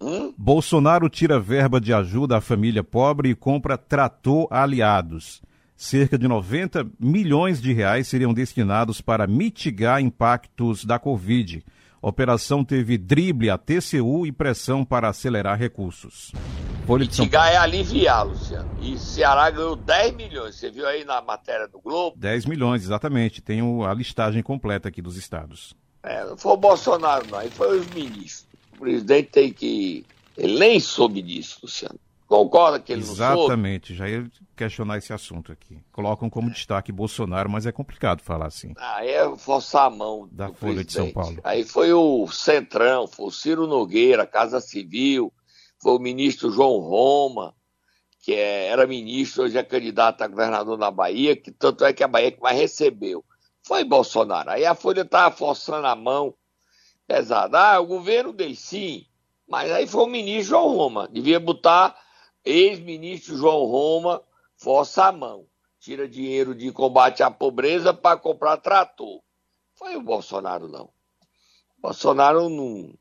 Hum? 0.00 0.34
Bolsonaro 0.36 1.08
tira 1.08 1.38
verba 1.38 1.78
de 1.80 1.92
ajuda 1.92 2.38
à 2.38 2.40
família 2.40 2.82
pobre 2.82 3.30
e 3.30 3.34
compra 3.34 3.76
trator 3.78 4.46
aliados. 4.50 5.42
Cerca 5.76 6.16
de 6.16 6.26
90 6.26 6.88
milhões 6.98 7.60
de 7.60 7.70
reais 7.72 8.08
seriam 8.08 8.32
destinados 8.32 9.02
para 9.02 9.26
mitigar 9.26 10.00
impactos 10.00 10.86
da 10.86 10.98
Covid. 10.98 11.62
A 12.02 12.08
operação 12.08 12.64
teve 12.64 12.96
drible 12.96 13.50
a 13.50 13.58
TCU 13.58 14.26
e 14.26 14.32
pressão 14.32 14.84
para 14.84 15.08
acelerar 15.08 15.58
recursos. 15.58 16.32
Mitigar 16.88 17.52
é 17.52 17.56
aliviar, 17.56 18.26
Luciano. 18.26 18.70
E 18.80 18.96
Ceará 18.96 19.50
ganhou 19.50 19.76
10 19.76 20.14
milhões. 20.14 20.54
Você 20.54 20.70
viu 20.70 20.86
aí 20.86 21.04
na 21.04 21.20
matéria 21.20 21.68
do 21.68 21.78
Globo? 21.78 22.16
10 22.16 22.46
milhões, 22.46 22.84
exatamente. 22.84 23.42
Tem 23.42 23.60
a 23.84 23.92
listagem 23.92 24.42
completa 24.42 24.88
aqui 24.88 25.02
dos 25.02 25.16
estados. 25.16 25.74
É, 26.02 26.24
não 26.24 26.36
foi 26.36 26.52
o 26.52 26.56
Bolsonaro, 26.56 27.26
não. 27.30 27.38
Aí 27.38 27.50
foi 27.50 27.80
os 27.80 27.86
ministros. 27.88 28.46
O 28.76 28.80
presidente 28.80 29.28
tem 29.30 29.52
que. 29.52 30.06
Ele 30.38 30.58
nem 30.58 30.80
soube 30.80 31.20
disso, 31.20 31.58
Luciano. 31.62 31.98
Concorda 32.26 32.80
que 32.80 32.92
ele? 32.92 33.02
Exatamente, 33.02 33.94
já 33.94 34.08
ia 34.08 34.28
questionar 34.56 34.98
esse 34.98 35.12
assunto 35.12 35.52
aqui. 35.52 35.78
Colocam 35.92 36.28
como 36.28 36.50
destaque 36.50 36.90
Bolsonaro, 36.90 37.48
mas 37.48 37.66
é 37.66 37.72
complicado 37.72 38.20
falar 38.20 38.46
assim. 38.46 38.74
Aí 38.76 39.10
é 39.10 39.36
forçar 39.36 39.86
a 39.86 39.90
mão 39.90 40.28
Da 40.32 40.52
Folha 40.52 40.84
de 40.84 40.92
São 40.92 41.04
presidente. 41.04 41.14
Paulo. 41.14 41.40
Aí 41.44 41.62
foi 41.64 41.92
o 41.92 42.26
Centrão, 42.26 43.06
foi 43.06 43.26
o 43.26 43.30
Ciro 43.30 43.66
Nogueira, 43.68 44.26
Casa 44.26 44.60
Civil, 44.60 45.32
foi 45.80 45.92
o 45.92 46.00
ministro 46.00 46.50
João 46.50 46.78
Roma, 46.80 47.54
que 48.20 48.32
é- 48.32 48.66
era 48.66 48.88
ministro, 48.88 49.44
hoje 49.44 49.56
é 49.56 49.62
candidato 49.62 50.22
a 50.22 50.26
governador 50.26 50.76
na 50.76 50.90
Bahia, 50.90 51.36
que 51.36 51.52
tanto 51.52 51.84
é 51.84 51.92
que 51.92 52.02
a 52.02 52.08
Bahia 52.08 52.32
que 52.32 52.40
mais 52.40 52.58
recebeu. 52.58 53.24
Foi 53.62 53.84
Bolsonaro. 53.84 54.50
Aí 54.50 54.64
a 54.64 54.74
Folha 54.74 55.02
estava 55.02 55.32
forçando 55.34 55.86
a 55.86 55.94
mão 55.94 56.34
pesada. 57.06 57.74
Ah, 57.74 57.80
o 57.80 57.86
governo 57.86 58.32
dele 58.32 58.56
sim, 58.56 59.06
mas 59.48 59.70
aí 59.70 59.86
foi 59.86 60.02
o 60.02 60.06
ministro 60.08 60.56
João 60.58 60.76
Roma. 60.76 61.08
Devia 61.12 61.38
botar 61.38 61.94
ex-ministro 62.46 63.36
João 63.36 63.64
Roma, 63.64 64.22
força 64.56 65.06
a 65.06 65.12
mão 65.12 65.44
tira 65.86 66.08
dinheiro 66.08 66.52
de 66.52 66.72
combate 66.72 67.22
à 67.22 67.30
pobreza 67.30 67.94
para 67.94 68.18
comprar 68.18 68.56
trator. 68.56 69.20
Foi 69.76 69.94
o 69.94 70.02
Bolsonaro, 70.02 70.66
não. 70.66 70.86
O 71.78 71.82
Bolsonaro 71.82 72.48
não, 72.48 72.92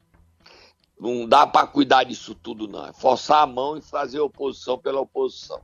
não 0.99 1.27
dá 1.27 1.47
para 1.47 1.65
cuidar 1.65 2.03
disso 2.03 2.35
tudo, 2.35 2.67
não. 2.67 2.85
É 2.85 2.93
forçar 2.93 3.41
a 3.41 3.47
mão 3.47 3.75
e 3.75 3.81
fazer 3.81 4.19
oposição 4.19 4.77
pela 4.77 5.01
oposição. 5.01 5.59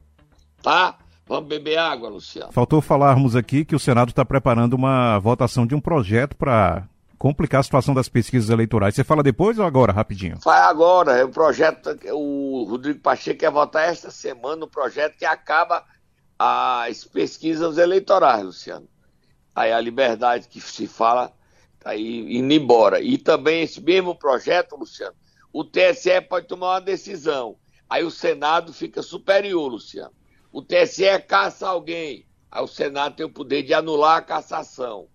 Tá? 0.63 0.97
Vamos 1.27 1.47
beber 1.47 1.77
água, 1.77 2.09
Luciano. 2.09 2.51
Faltou 2.51 2.81
falarmos 2.81 3.35
aqui 3.35 3.63
que 3.63 3.75
o 3.75 3.79
Senado 3.79 4.09
está 4.09 4.25
preparando 4.25 4.73
uma 4.73 5.19
votação 5.19 5.67
de 5.67 5.75
um 5.75 5.79
projeto 5.79 6.35
para 6.35 6.89
complicar 7.21 7.59
a 7.59 7.63
situação 7.63 7.93
das 7.93 8.09
pesquisas 8.09 8.49
eleitorais. 8.49 8.95
Você 8.95 9.03
fala 9.03 9.21
depois 9.21 9.59
ou 9.59 9.63
agora, 9.63 9.93
rapidinho? 9.93 10.41
Faz 10.41 10.63
agora, 10.63 11.11
é 11.11 11.23
o 11.23 11.29
projeto, 11.29 11.95
o 12.13 12.63
Rodrigo 12.67 12.99
Pacheco 12.99 13.41
quer 13.41 13.51
votar 13.51 13.87
esta 13.87 14.09
semana 14.09 14.65
o 14.65 14.67
projeto 14.67 15.19
que 15.19 15.25
acaba 15.25 15.85
as 16.39 17.03
pesquisas 17.03 17.77
eleitorais, 17.77 18.43
Luciano. 18.43 18.89
Aí 19.53 19.71
a 19.71 19.79
liberdade 19.79 20.47
que 20.47 20.59
se 20.59 20.87
fala 20.87 21.31
está 21.75 21.95
indo 21.95 22.51
embora. 22.51 22.99
E 22.99 23.19
também 23.19 23.61
esse 23.61 23.79
mesmo 23.79 24.15
projeto, 24.15 24.75
Luciano, 24.75 25.13
o 25.53 25.63
TSE 25.63 26.21
pode 26.27 26.47
tomar 26.47 26.73
uma 26.73 26.81
decisão. 26.81 27.55
Aí 27.87 28.03
o 28.03 28.09
Senado 28.09 28.73
fica 28.73 29.03
superior, 29.03 29.67
Luciano. 29.67 30.11
O 30.51 30.59
TSE 30.59 31.19
caça 31.27 31.67
alguém, 31.67 32.25
aí 32.49 32.63
o 32.63 32.67
Senado 32.67 33.15
tem 33.15 33.27
o 33.27 33.31
poder 33.31 33.61
de 33.61 33.75
anular 33.75 34.17
a 34.17 34.21
cassação. 34.23 35.07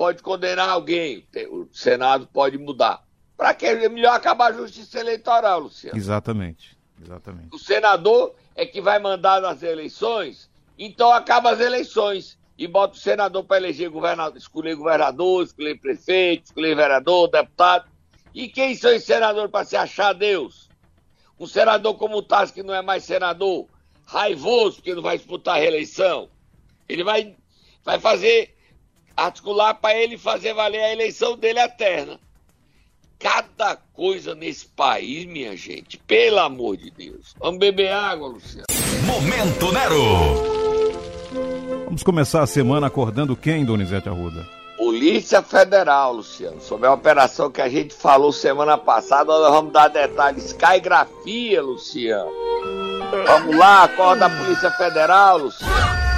Pode 0.00 0.22
condenar 0.22 0.66
alguém, 0.66 1.26
o 1.50 1.68
Senado 1.74 2.26
pode 2.26 2.56
mudar. 2.56 3.04
Para 3.36 3.52
que 3.52 3.66
é 3.66 3.86
melhor 3.86 4.14
acabar 4.14 4.50
a 4.50 4.56
justiça 4.56 4.98
eleitoral, 4.98 5.60
Luciano. 5.60 5.94
Exatamente, 5.94 6.74
exatamente. 6.98 7.54
O 7.54 7.58
senador 7.58 8.34
é 8.54 8.64
que 8.64 8.80
vai 8.80 8.98
mandar 8.98 9.42
nas 9.42 9.62
eleições, 9.62 10.50
então 10.78 11.12
acaba 11.12 11.50
as 11.50 11.60
eleições 11.60 12.38
e 12.56 12.66
bota 12.66 12.96
o 12.96 12.98
senador 12.98 13.44
para 13.44 13.58
eleger 13.58 13.90
governador, 13.90 14.38
escolher 14.38 14.74
governador, 14.74 15.44
escolher 15.44 15.78
prefeito, 15.78 16.46
escolher 16.46 16.74
vereador, 16.74 17.28
deputado. 17.28 17.86
E 18.32 18.48
quem 18.48 18.74
são 18.74 18.96
os 18.96 19.04
senadores 19.04 19.50
para 19.50 19.66
se 19.66 19.76
achar 19.76 20.14
Deus? 20.14 20.70
Um 21.38 21.46
senador 21.46 21.94
como 21.98 22.16
o 22.16 22.22
Tassi, 22.22 22.54
que 22.54 22.62
não 22.62 22.72
é 22.72 22.80
mais 22.80 23.04
senador, 23.04 23.66
raivoso, 24.06 24.76
porque 24.76 24.94
não 24.94 25.02
vai 25.02 25.18
disputar 25.18 25.56
a 25.56 25.60
reeleição, 25.60 26.30
ele 26.88 27.04
vai, 27.04 27.36
vai 27.84 28.00
fazer, 28.00 28.56
articular 29.16 29.74
para 29.74 29.96
ele 29.96 30.16
fazer 30.16 30.54
valer 30.54 30.82
a 30.82 30.92
eleição 30.92 31.36
dele 31.36 31.60
eterna. 31.60 32.18
Cada 33.18 33.76
coisa 33.92 34.34
nesse 34.34 34.66
país, 34.66 35.26
minha 35.26 35.56
gente, 35.56 35.98
pelo 35.98 36.38
amor 36.38 36.76
de 36.76 36.90
Deus. 36.90 37.34
Vamos 37.38 37.60
beber 37.60 37.92
água, 37.92 38.28
Luciano. 38.28 38.64
Momento 39.04 39.72
Nero. 39.72 40.60
Vamos 41.84 42.02
começar 42.02 42.42
a 42.42 42.46
semana 42.46 42.86
acordando 42.86 43.36
quem, 43.36 43.64
Donizete 43.64 44.08
Arruda? 44.08 44.46
Polícia 44.76 45.42
Federal, 45.42 46.14
Luciano, 46.14 46.60
sobre 46.60 46.86
a 46.86 46.92
operação 46.94 47.50
que 47.50 47.60
a 47.60 47.68
gente 47.68 47.92
falou 47.92 48.32
semana 48.32 48.78
passada, 48.78 49.26
nós 49.26 49.50
vamos 49.52 49.72
dar 49.72 49.88
detalhes. 49.88 50.46
Skygrafia, 50.46 51.60
Luciano. 51.60 52.30
Vamos 53.26 53.56
lá, 53.56 53.84
acorda 53.84 54.26
a 54.26 54.30
Polícia 54.30 54.70
Federal, 54.70 55.36
Luciano. 55.36 56.09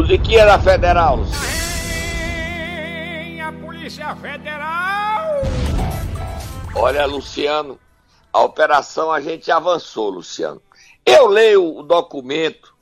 Musiquinha 0.00 0.46
da 0.46 0.58
Federal. 0.58 1.22
Vem 1.24 3.42
a 3.42 3.52
Polícia 3.52 4.16
Federal! 4.16 5.42
Olha, 6.74 7.04
Luciano, 7.04 7.78
a 8.32 8.40
operação 8.40 9.12
a 9.12 9.20
gente 9.20 9.52
avançou, 9.52 10.08
Luciano. 10.08 10.62
Eu 11.04 11.26
leio 11.26 11.76
o 11.76 11.82
documento 11.82 12.74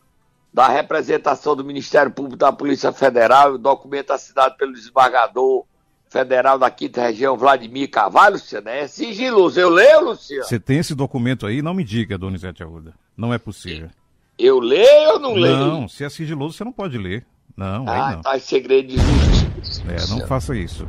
da 0.55 0.69
representação 0.69 1.57
do 1.57 1.65
Ministério 1.65 2.13
Público 2.13 2.37
da 2.37 2.53
Polícia 2.53 2.93
Federal, 2.93 3.55
o 3.55 3.59
documento 3.59 4.13
assinado 4.13 4.57
pelo 4.57 4.73
desembargador 4.73 5.65
federal 6.09 6.57
da 6.57 6.71
quinta 6.71 7.03
região, 7.03 7.37
Vladimir 7.37 7.91
Carvalho, 7.91 8.35
Luciano, 8.35 8.69
é 8.69 8.87
sigiloso. 8.87 9.59
Eu 9.59 9.71
leio, 9.71 10.05
Luciano? 10.05 10.45
Você 10.45 10.61
tem 10.61 10.79
esse 10.79 10.95
documento 10.95 11.47
aí? 11.47 11.63
Não 11.63 11.75
me 11.75 11.83
diga, 11.83 12.17
Donizete 12.17 12.63
Arruda. 12.63 12.95
Não 13.17 13.35
é 13.35 13.39
possível. 13.39 13.91
Eu 14.38 14.61
leio 14.61 15.14
ou 15.14 15.18
não 15.18 15.35
leio? 15.35 15.57
Não, 15.57 15.88
se 15.88 16.04
é 16.04 16.09
sigiloso, 16.09 16.57
você 16.57 16.64
não 16.64 16.73
pode 16.73 16.97
ler. 16.97 17.26
Não, 17.57 17.88
Ah, 17.88 18.09
aí 18.11 18.14
não. 18.16 18.23
tá 18.23 18.37
em 18.37 18.40
segredo 18.40 18.88
de 18.88 18.97
justiça. 18.97 19.83
É, 19.83 19.87
não 19.87 19.95
Luciano. 19.95 20.26
faça 20.28 20.57
isso. 20.57 20.87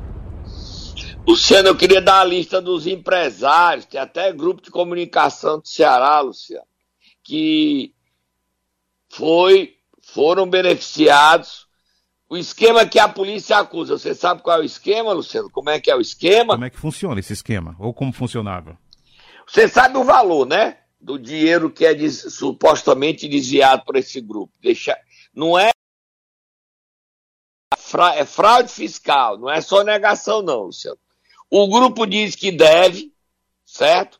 Luciano, 1.27 1.67
eu 1.67 1.75
queria 1.75 2.01
dar 2.01 2.21
a 2.21 2.23
lista 2.23 2.61
dos 2.61 2.85
empresários, 2.87 3.85
tem 3.85 3.99
até 3.99 4.31
grupo 4.31 4.61
de 4.61 4.69
comunicação 4.71 5.59
do 5.59 5.67
Ceará, 5.67 6.19
Luciano, 6.21 6.65
que 7.23 7.93
foi, 9.11 9.73
foram 10.13 10.47
beneficiados. 10.49 11.67
O 12.29 12.37
esquema 12.37 12.85
que 12.85 12.99
a 12.99 13.07
polícia 13.09 13.57
acusa, 13.57 13.97
você 13.97 14.13
sabe 14.13 14.41
qual 14.43 14.57
é 14.57 14.61
o 14.61 14.65
esquema, 14.65 15.11
Luciano? 15.13 15.49
Como 15.49 15.69
é 15.69 15.79
que 15.79 15.89
é 15.89 15.95
o 15.95 16.01
esquema? 16.01 16.53
Como 16.53 16.65
é 16.65 16.69
que 16.69 16.77
funciona 16.79 17.19
esse 17.19 17.33
esquema? 17.33 17.75
Ou 17.79 17.91
como 17.93 18.13
funcionava? 18.13 18.77
Você 19.47 19.67
sabe 19.67 19.97
o 19.97 20.03
valor, 20.03 20.45
né? 20.47 20.77
Do 20.99 21.17
dinheiro 21.17 21.71
que 21.71 21.85
é 21.85 22.09
supostamente 22.09 23.27
desviado 23.27 23.83
por 23.85 23.95
esse 23.95 24.19
grupo. 24.19 24.53
Deixa... 24.59 24.97
Não 25.33 25.57
é... 25.57 25.71
fra- 27.77 28.15
é 28.15 28.25
fraude 28.25 28.71
fiscal, 28.71 29.37
não 29.37 29.49
é 29.49 29.61
só 29.61 29.83
negação, 29.83 30.41
não, 30.41 30.63
Luciano. 30.63 30.99
O 31.49 31.67
grupo 31.67 32.05
diz 32.05 32.35
que 32.35 32.51
deve, 32.51 33.13
certo? 33.65 34.19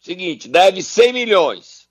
Seguinte, 0.00 0.48
deve 0.48 0.82
100 0.82 1.12
milhões. 1.12 1.88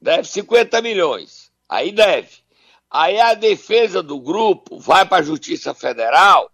Deve 0.00 0.24
50 0.24 0.82
milhões. 0.82 1.52
Aí 1.68 1.92
deve. 1.92 2.42
Aí 2.90 3.20
a 3.20 3.34
defesa 3.34 4.02
do 4.02 4.20
grupo 4.20 4.78
vai 4.78 5.06
para 5.06 5.18
a 5.18 5.22
Justiça 5.22 5.72
Federal 5.74 6.50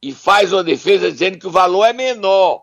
e 0.00 0.12
faz 0.12 0.52
uma 0.52 0.64
defesa 0.64 1.12
dizendo 1.12 1.38
que 1.38 1.46
o 1.46 1.50
valor 1.50 1.84
é 1.84 1.92
menor, 1.92 2.61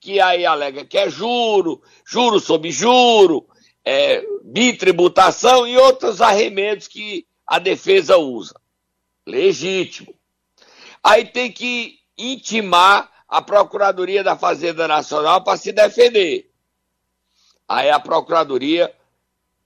que 0.00 0.18
aí 0.18 0.46
alega 0.46 0.84
que 0.84 0.96
é 0.96 1.10
juro, 1.10 1.82
juro 2.04 2.40
sobre 2.40 2.70
juro, 2.70 3.46
é, 3.84 4.24
bitributação 4.42 5.66
e 5.66 5.76
outros 5.76 6.20
arremedos 6.20 6.88
que 6.88 7.26
a 7.46 7.58
defesa 7.58 8.16
usa. 8.16 8.54
Legítimo. 9.26 10.14
Aí 11.02 11.26
tem 11.26 11.52
que 11.52 11.98
intimar 12.16 13.10
a 13.28 13.40
Procuradoria 13.40 14.24
da 14.24 14.36
Fazenda 14.36 14.88
Nacional 14.88 15.44
para 15.44 15.56
se 15.56 15.70
defender. 15.72 16.50
Aí 17.68 17.90
a 17.90 18.00
Procuradoria 18.00 18.92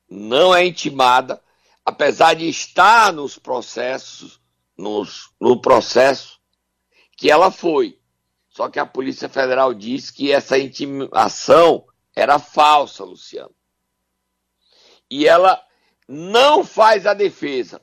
não 0.09 0.55
é 0.55 0.67
intimada, 0.67 1.43
apesar 1.85 2.35
de 2.35 2.49
estar 2.49 3.13
nos 3.13 3.39
processos, 3.39 4.41
nos, 4.77 5.31
no 5.41 5.61
processo 5.61 6.39
que 7.17 7.31
ela 7.31 7.51
foi. 7.51 7.99
Só 8.55 8.69
que 8.69 8.79
a 8.79 8.87
Polícia 8.87 9.29
Federal 9.29 9.75
disse 9.75 10.13
que 10.13 10.31
essa 10.31 10.57
intimação 10.57 11.85
era 12.15 12.39
falsa, 12.39 13.03
Luciano. 13.03 13.51
E 15.11 15.27
ela 15.27 15.61
não 16.09 16.63
faz 16.63 17.05
a 17.05 17.15
defesa. 17.15 17.83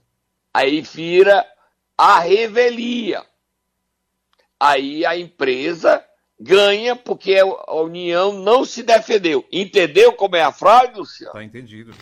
Aí 0.53 0.79
vira 0.79 1.45
a 1.97 2.19
revelia. 2.19 3.21
Aí 4.57 5.05
a 5.05 5.17
empresa 5.17 6.05
ganha 6.39 6.95
porque 6.95 7.35
a 7.37 7.75
União 7.75 8.31
não 8.31 8.63
se 8.63 8.81
defendeu. 8.81 9.45
Entendeu 9.51 10.13
como 10.13 10.37
é 10.37 10.41
a 10.41 10.53
fraude, 10.53 10.97
Luciano? 10.97 11.33
Tá 11.33 11.43
entendido. 11.43 11.93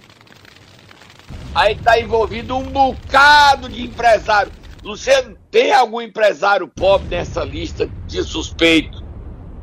Aí 1.56 1.76
tá 1.76 2.00
envolvido 2.00 2.56
um 2.56 2.70
bocado 2.70 3.68
de 3.68 3.82
empresário. 3.82 4.52
Luciano, 4.84 5.36
tem 5.50 5.74
algum 5.74 6.00
empresário 6.00 6.68
pobre 6.68 7.08
nessa 7.10 7.44
lista 7.44 7.90
de 8.10 8.24
suspeito 8.24 9.04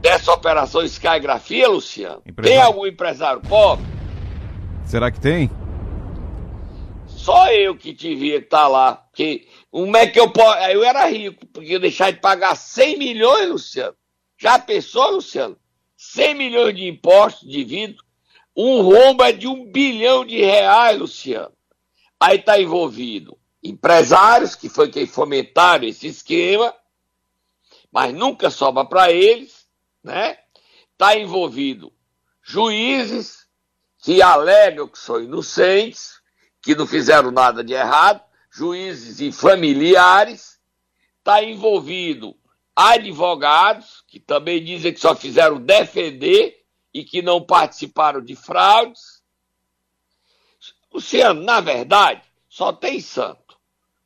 dessa 0.00 0.32
operação 0.32 0.82
Skygrafia, 0.82 1.68
Luciano? 1.68 2.22
Empresário. 2.24 2.58
Tem 2.58 2.66
algum 2.66 2.86
empresário 2.86 3.42
pobre? 3.42 3.84
Será 4.84 5.10
que 5.10 5.20
tem? 5.20 5.50
Só 7.06 7.50
eu 7.50 7.76
que 7.76 7.92
devia 7.92 8.38
estar 8.38 8.62
tá 8.62 8.68
lá. 8.68 9.04
Que, 9.12 9.48
como 9.70 9.96
é 9.96 10.06
que 10.06 10.20
eu 10.20 10.30
posso. 10.30 10.58
Eu 10.70 10.84
era 10.84 11.06
rico, 11.06 11.44
porque 11.46 11.78
deixar 11.78 12.12
de 12.12 12.20
pagar 12.20 12.56
100 12.56 12.98
milhões, 12.98 13.48
Luciano. 13.48 13.96
Já 14.38 14.58
pensou, 14.58 15.10
Luciano? 15.10 15.56
100 15.96 16.34
milhões 16.34 16.76
de 16.76 16.86
impostos 16.86 17.48
de 17.48 17.64
vidro. 17.64 18.04
Um 18.56 18.80
rombo 18.82 19.24
é 19.24 19.32
de 19.32 19.48
um 19.48 19.70
bilhão 19.70 20.24
de 20.24 20.38
reais, 20.38 20.98
Luciano. 20.98 21.52
Aí 22.20 22.36
está 22.38 22.60
envolvido 22.60 23.36
empresários, 23.62 24.54
que 24.54 24.68
foi 24.68 24.88
quem 24.88 25.06
fomentaram 25.06 25.84
esse 25.84 26.06
esquema, 26.06 26.72
mas 27.96 28.12
nunca 28.12 28.50
sobra 28.50 28.84
para 28.84 29.10
eles, 29.10 29.66
né? 30.04 30.36
Está 30.92 31.16
envolvido 31.16 31.90
juízes 32.42 33.46
que 34.02 34.20
alegam 34.20 34.86
que 34.86 34.98
são 34.98 35.22
inocentes, 35.22 36.20
que 36.60 36.74
não 36.74 36.86
fizeram 36.86 37.30
nada 37.30 37.64
de 37.64 37.72
errado, 37.72 38.20
juízes 38.50 39.18
e 39.22 39.32
familiares, 39.32 40.60
está 41.20 41.42
envolvido 41.42 42.36
advogados, 42.76 44.04
que 44.06 44.20
também 44.20 44.62
dizem 44.62 44.92
que 44.92 45.00
só 45.00 45.16
fizeram 45.16 45.58
defender 45.58 46.66
e 46.92 47.02
que 47.02 47.22
não 47.22 47.42
participaram 47.42 48.20
de 48.20 48.36
fraudes. 48.36 49.22
Luciano, 50.92 51.42
na 51.42 51.62
verdade, 51.62 52.20
só 52.46 52.74
tem 52.74 53.00
santo. 53.00 53.56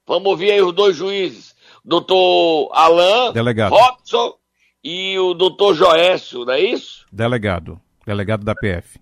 Vamos 0.07 0.31
ouvir 0.31 0.53
aí 0.53 0.63
os 0.63 0.73
dois 0.73 0.95
juízes, 0.95 1.57
doutor 1.85 2.71
Alain 2.73 3.33
Delegado. 3.33 3.75
Robson 3.75 4.35
e 4.83 5.19
o 5.19 5.35
doutor 5.35 5.75
Joécio, 5.75 6.45
não 6.45 6.53
é 6.53 6.61
isso? 6.61 7.07
Delegado, 7.13 7.81
delegado 8.07 8.45
da 8.45 8.55
PF 8.55 8.99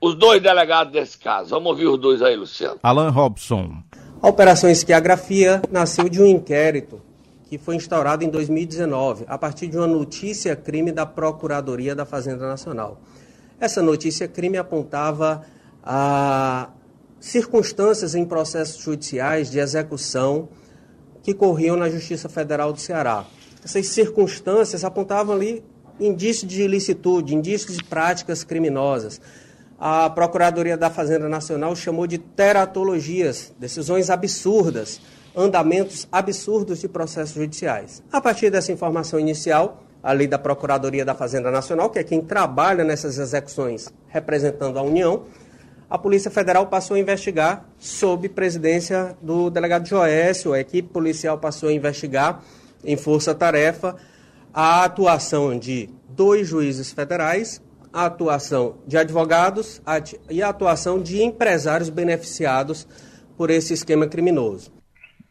os 0.00 0.14
dois 0.14 0.40
delegados 0.40 0.92
desse 0.92 1.18
caso. 1.18 1.50
Vamos 1.50 1.70
ouvir 1.70 1.86
os 1.86 1.98
dois 1.98 2.22
aí, 2.22 2.36
Luciano. 2.36 2.78
Alan 2.82 3.10
Robson. 3.10 3.82
A 4.20 4.28
Operação 4.28 4.70
Esquiagrafia 4.70 5.62
nasceu 5.70 6.08
de 6.08 6.22
um 6.22 6.26
inquérito 6.26 7.00
que 7.48 7.56
foi 7.56 7.76
instaurado 7.76 8.22
em 8.22 8.28
2019, 8.28 9.24
a 9.26 9.38
partir 9.38 9.68
de 9.68 9.76
uma 9.76 9.86
notícia 9.86 10.54
crime 10.54 10.92
da 10.92 11.06
Procuradoria 11.06 11.94
da 11.94 12.04
Fazenda 12.04 12.46
Nacional. 12.46 13.00
Essa 13.58 13.80
notícia 13.80 14.28
crime 14.28 14.58
apontava 14.58 15.44
a 15.82 16.68
circunstâncias 17.18 18.14
em 18.14 18.24
processos 18.24 18.82
judiciais 18.82 19.50
de 19.50 19.58
execução 19.58 20.48
que 21.28 21.34
corriam 21.34 21.76
na 21.76 21.90
Justiça 21.90 22.26
Federal 22.26 22.72
do 22.72 22.80
Ceará. 22.80 23.26
Essas 23.62 23.88
circunstâncias 23.88 24.82
apontavam 24.82 25.34
ali 25.34 25.62
indícios 26.00 26.50
de 26.50 26.62
ilicitude, 26.62 27.34
indícios 27.34 27.76
de 27.76 27.84
práticas 27.84 28.42
criminosas 28.42 29.20
a 29.78 30.10
Procuradoria 30.10 30.76
da 30.76 30.90
Fazenda 30.90 31.28
Nacional 31.28 31.76
chamou 31.76 32.04
de 32.06 32.18
teratologias, 32.18 33.52
decisões 33.60 34.10
absurdas, 34.10 35.00
andamentos 35.36 36.08
absurdos 36.10 36.80
de 36.80 36.88
processos 36.88 37.36
judiciais. 37.36 38.02
A 38.10 38.20
partir 38.20 38.50
dessa 38.50 38.72
informação 38.72 39.20
inicial, 39.20 39.84
a 40.02 40.10
lei 40.12 40.26
da 40.26 40.38
Procuradoria 40.38 41.04
da 41.04 41.14
Fazenda 41.14 41.50
Nacional, 41.50 41.90
que 41.90 41.98
é 42.00 42.02
quem 42.02 42.20
trabalha 42.20 42.82
nessas 42.82 43.18
execuções 43.18 43.92
representando 44.08 44.78
a 44.78 44.82
União, 44.82 45.26
a 45.90 45.96
Polícia 45.96 46.30
Federal 46.30 46.66
passou 46.66 46.96
a 46.96 47.00
investigar 47.00 47.64
sob 47.78 48.28
presidência 48.28 49.16
do 49.22 49.48
delegado 49.48 49.86
Joécio, 49.86 50.52
a 50.52 50.60
equipe 50.60 50.88
policial 50.88 51.38
passou 51.38 51.70
a 51.70 51.72
investigar 51.72 52.42
em 52.84 52.96
força-tarefa 52.96 53.96
a 54.52 54.84
atuação 54.84 55.58
de 55.58 55.88
dois 56.10 56.46
juízes 56.46 56.92
federais, 56.92 57.62
a 57.92 58.04
atuação 58.04 58.76
de 58.86 58.98
advogados 58.98 59.80
e 60.28 60.42
a 60.42 60.50
atuação 60.50 61.00
de 61.00 61.22
empresários 61.22 61.88
beneficiados 61.88 62.86
por 63.36 63.50
esse 63.50 63.72
esquema 63.72 64.06
criminoso. 64.06 64.70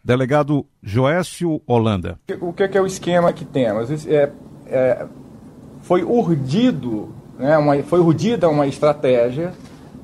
Delegado 0.03 0.65
Joécio 0.81 1.61
Holanda. 1.67 2.19
O 2.41 2.51
que 2.53 2.63
é 2.63 2.81
o 2.81 2.85
esquema 2.87 3.31
que 3.31 3.45
temos? 3.45 4.07
É, 4.07 4.31
é, 4.65 5.05
foi 5.81 6.03
urdido, 6.03 7.13
né, 7.37 7.57
uma, 7.57 7.83
foi 7.83 7.99
urdida 7.99 8.49
uma 8.49 8.65
estratégia 8.65 9.53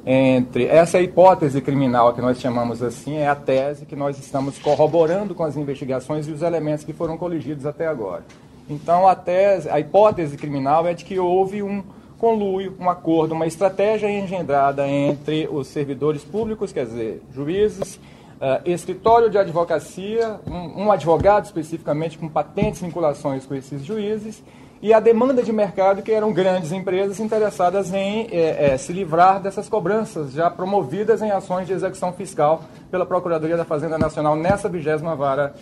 entre 0.05 0.65
essa 0.65 0.99
hipótese 0.99 1.61
criminal 1.61 2.13
que 2.13 2.21
nós 2.21 2.39
chamamos 2.39 2.83
assim 2.83 3.15
é 3.15 3.27
a 3.27 3.35
tese 3.35 3.85
que 3.85 3.95
nós 3.95 4.19
estamos 4.19 4.59
corroborando 4.59 5.33
com 5.33 5.43
as 5.43 5.55
investigações 5.55 6.27
e 6.27 6.31
os 6.31 6.41
elementos 6.41 6.83
que 6.83 6.91
foram 6.91 7.17
coligidos 7.17 7.65
até 7.65 7.87
agora. 7.87 8.23
Então 8.69 9.07
a 9.07 9.15
tese, 9.15 9.69
a 9.69 9.79
hipótese 9.79 10.37
criminal 10.37 10.85
é 10.85 10.93
de 10.93 11.05
que 11.05 11.17
houve 11.19 11.63
um 11.63 11.83
conluio, 12.17 12.75
um 12.79 12.89
acordo, 12.89 13.33
uma 13.33 13.47
estratégia 13.47 14.09
engendrada 14.09 14.87
entre 14.87 15.47
os 15.51 15.67
servidores 15.67 16.23
públicos, 16.23 16.71
quer 16.71 16.85
dizer, 16.85 17.21
juízes, 17.33 17.95
uh, 17.95 18.61
escritório 18.63 19.29
de 19.29 19.37
advocacia, 19.37 20.39
um, 20.47 20.83
um, 20.83 20.91
advogado 20.91 21.45
especificamente 21.45 22.17
com 22.17 22.29
patentes 22.29 22.81
vinculações 22.81 23.45
com 23.45 23.53
esses 23.55 23.83
juízes, 23.83 24.41
e 24.83 24.93
a 24.93 24.99
demanda 24.99 25.41
de 25.41 25.53
mercado, 25.53 26.03
que 26.03 26.11
eram 26.11 26.33
grandes 26.33 26.73
empresas 26.73 27.17
interessadas 27.17 27.93
em 27.93 28.27
eh, 28.29 28.73
eh, 28.73 28.77
se 28.77 28.91
livrar 28.91 29.41
dessas 29.41 29.69
cobranças 29.69 30.33
já 30.33 30.49
promovidas 30.49 31.21
em 31.21 31.31
ações 31.31 31.65
de 31.65 31.71
execução 31.71 32.11
fiscal 32.11 32.65
pela 32.91 33.05
Procuradoria 33.05 33.55
da 33.55 33.63
Fazenda 33.63 33.97
Nacional 33.97 34.35
nessa 34.35 34.67
vigésima 34.67 35.15
vara 35.15 35.55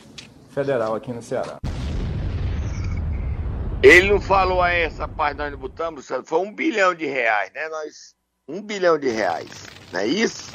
federal 0.50 0.96
aqui 0.96 1.14
no 1.14 1.22
Ceará. 1.22 1.58
Ele 3.84 4.10
não 4.10 4.20
falou 4.20 4.60
a 4.60 4.72
essa 4.72 5.08
parte 5.08 5.38
nós 5.38 5.54
botamos, 5.54 6.08
foi 6.26 6.40
um 6.40 6.52
bilhão 6.52 6.96
de 6.96 7.06
reais, 7.06 7.52
né? 7.54 7.70
Nós, 7.70 8.16
um 8.48 8.60
bilhão 8.60 8.98
de 8.98 9.10
reais, 9.10 9.68
não 9.94 10.00
é 10.00 10.08
isso? 10.08 10.52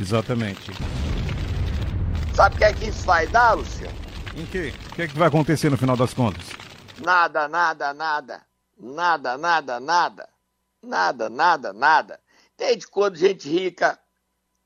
Exatamente. 0.00 0.72
Sabe 2.32 2.54
o 2.54 2.58
que 2.58 2.64
é 2.64 2.72
que 2.72 2.88
isso 2.88 3.04
vai 3.04 3.26
dar, 3.26 3.52
Luciano? 3.52 3.94
Em 4.34 4.46
que? 4.46 4.72
O 4.90 4.94
que 4.94 5.02
é 5.02 5.06
que 5.06 5.18
vai 5.18 5.28
acontecer 5.28 5.68
no 5.68 5.76
final 5.76 5.98
das 5.98 6.14
contas? 6.14 6.63
Nada, 7.02 7.48
nada, 7.48 7.92
nada. 7.92 8.46
Nada, 8.78 9.38
nada, 9.38 9.80
nada. 9.80 10.28
Nada, 10.82 11.28
nada, 11.30 11.72
nada. 11.72 12.20
Desde 12.56 12.86
quando 12.86 13.16
gente 13.16 13.48
rica 13.48 13.98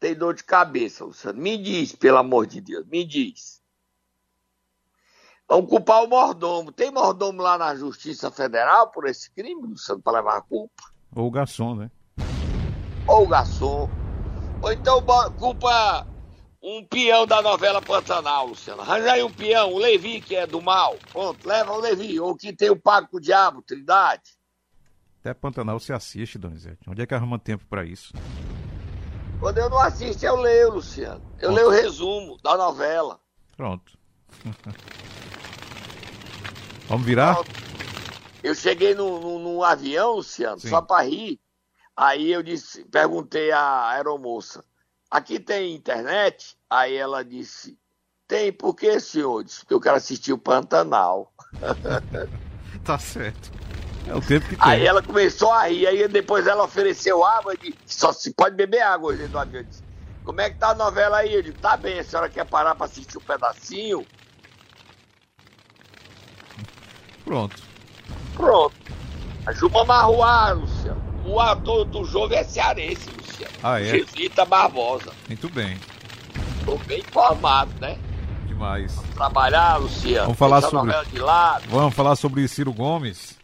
tem 0.01 0.15
dor 0.15 0.35
de 0.35 0.45
cabeça, 0.45 1.05
Luciano? 1.05 1.41
Me 1.41 1.57
diz, 1.57 1.95
pelo 1.95 2.19
amor 2.19 2.47
de 2.47 2.61
Deus, 2.61 2.87
me 2.87 3.05
diz. 3.05 3.61
Vão 5.49 5.65
culpar 5.65 6.05
o 6.05 6.09
mordomo. 6.09 6.71
Tem 6.71 6.91
mordomo 6.91 7.41
lá 7.41 7.57
na 7.57 7.75
Justiça 7.75 8.31
Federal 8.31 8.91
por 8.91 9.07
esse 9.07 9.31
crime, 9.31 9.63
Luciano, 9.63 10.03
para 10.03 10.19
levar 10.19 10.37
a 10.37 10.43
culpa? 10.43 10.83
Ou 11.17 11.27
o 11.27 11.31
garçom, 11.31 11.75
né? 11.75 11.91
Ou 13.07 13.25
o 13.25 13.29
garçom. 13.29 13.89
Ou 14.63 14.73
então 14.73 15.03
culpa 15.39 16.07
um 16.63 16.85
peão 16.85 17.27
da 17.27 17.41
novela 17.41 17.81
Pantanal, 17.81 18.49
Luciano. 18.49 18.83
Arranja 18.83 19.13
aí 19.13 19.23
um 19.23 19.33
peão, 19.33 19.73
o 19.73 19.79
Levi, 19.79 20.21
que 20.21 20.35
é 20.35 20.47
do 20.47 20.61
mal. 20.61 20.97
Pronto, 21.13 21.47
leva 21.47 21.73
o 21.73 21.81
Levi. 21.81 22.19
Ou 22.19 22.37
que 22.37 22.53
tem 22.53 22.71
o 22.71 22.77
Pago 22.77 23.09
com 23.09 23.19
o 23.19 23.21
Diabo, 23.21 23.63
Trindade. 23.63 24.37
Até 25.21 25.33
Pantanal 25.35 25.79
você 25.79 25.93
assiste, 25.93 26.39
Donizete. 26.39 26.89
Onde 26.89 27.03
é 27.03 27.07
que 27.07 27.15
arruma 27.15 27.39
tempo 27.39 27.65
para 27.67 27.85
isso? 27.85 28.13
Quando 29.41 29.59
eu 29.59 29.71
não 29.71 29.79
assisto, 29.79 30.25
eu 30.27 30.37
leio, 30.37 30.73
Luciano. 30.73 31.23
Eu 31.41 31.53
leio 31.53 31.69
o 31.69 31.71
resumo 31.71 32.37
da 32.43 32.57
novela. 32.57 33.21
Pronto. 33.57 33.97
Vamos 36.89 37.07
virar? 37.07 37.37
Eu 38.43 38.55
cheguei 38.55 38.95
no, 38.95 39.21
no, 39.21 39.39
no 39.39 39.63
avião, 39.63 40.17
Luciano, 40.17 40.59
Sim. 40.59 40.69
só 40.69 40.81
para 40.81 41.05
rir. 41.05 41.39
Aí 41.97 42.33
eu 42.33 42.43
disse, 42.43 42.85
perguntei 42.85 43.51
à 43.51 43.91
aeromoça, 43.91 44.65
aqui 45.11 45.39
tem 45.39 45.75
internet? 45.75 46.57
Aí 46.69 46.95
ela 46.95 47.25
disse, 47.25 47.79
tem, 48.27 48.53
por 48.53 48.75
que, 48.75 49.01
senhor? 49.01 49.43
Disse, 49.43 49.61
porque 49.61 49.75
eu 49.75 49.81
quero 49.81 49.97
assistir 49.97 50.33
o 50.33 50.39
Pantanal. 50.39 51.33
Tá 52.85 52.99
certo. 52.99 53.51
É 54.07 54.15
o 54.15 54.21
tempo 54.21 54.47
que 54.47 54.57
tem. 54.57 54.59
Aí 54.61 54.87
ela 54.87 55.03
começou 55.03 55.53
a 55.53 55.69
rir, 55.69 55.87
aí 55.87 56.07
depois 56.09 56.47
ela 56.47 56.65
ofereceu 56.65 57.25
água 57.25 57.55
e 57.55 57.57
disse, 57.57 57.77
só 57.87 58.13
se 58.13 58.33
pode 58.33 58.55
beber 58.57 58.81
água 58.81 59.11
hoje 59.11 59.27
do 59.27 59.39
avião. 59.39 59.63
Disse, 59.63 59.83
como 60.25 60.41
é 60.41 60.51
que 60.51 60.59
tá 60.59 60.71
a 60.71 60.75
novela 60.75 61.19
aí? 61.19 61.35
Eu 61.35 61.43
disse, 61.43 61.59
tá 61.59 61.77
bem, 61.77 61.99
a 61.99 62.05
senhora 62.05 62.29
quer 62.29 62.47
parar 62.47 62.75
para 62.75 62.87
assistir 62.87 63.19
um 63.19 63.23
pedacinho? 63.23 64.07
Pronto. 67.25 67.63
Pronto. 68.35 68.77
A 69.47 69.53
Juba 69.53 69.85
Marruá, 69.85 70.53
Luciano. 70.53 71.08
O 71.29 71.39
ator 71.41 71.85
do 71.85 72.05
jogo 72.05 72.33
é 72.35 72.43
cearense, 72.43 73.09
Luciano. 73.11 73.53
Ah, 73.63 73.81
é? 73.81 73.85
Gesita 73.85 74.45
Barbosa. 74.45 75.13
Muito 75.29 75.49
bem. 75.51 75.79
Tô 76.65 76.77
bem 76.79 77.01
informado, 77.01 77.71
né? 77.81 77.99
Demais. 78.47 78.95
Trabalhar, 79.15 79.77
Luciano. 79.77 80.25
Vamos 80.25 80.39
falar 80.39 80.61
sobre- 80.63 80.77
novela 80.87 81.05
de 81.05 81.19
lado. 81.19 81.69
Vamos 81.69 81.95
falar 81.95 82.17
sobre 82.17 82.49
Ciro 82.49 82.73
Gomes? 82.73 83.39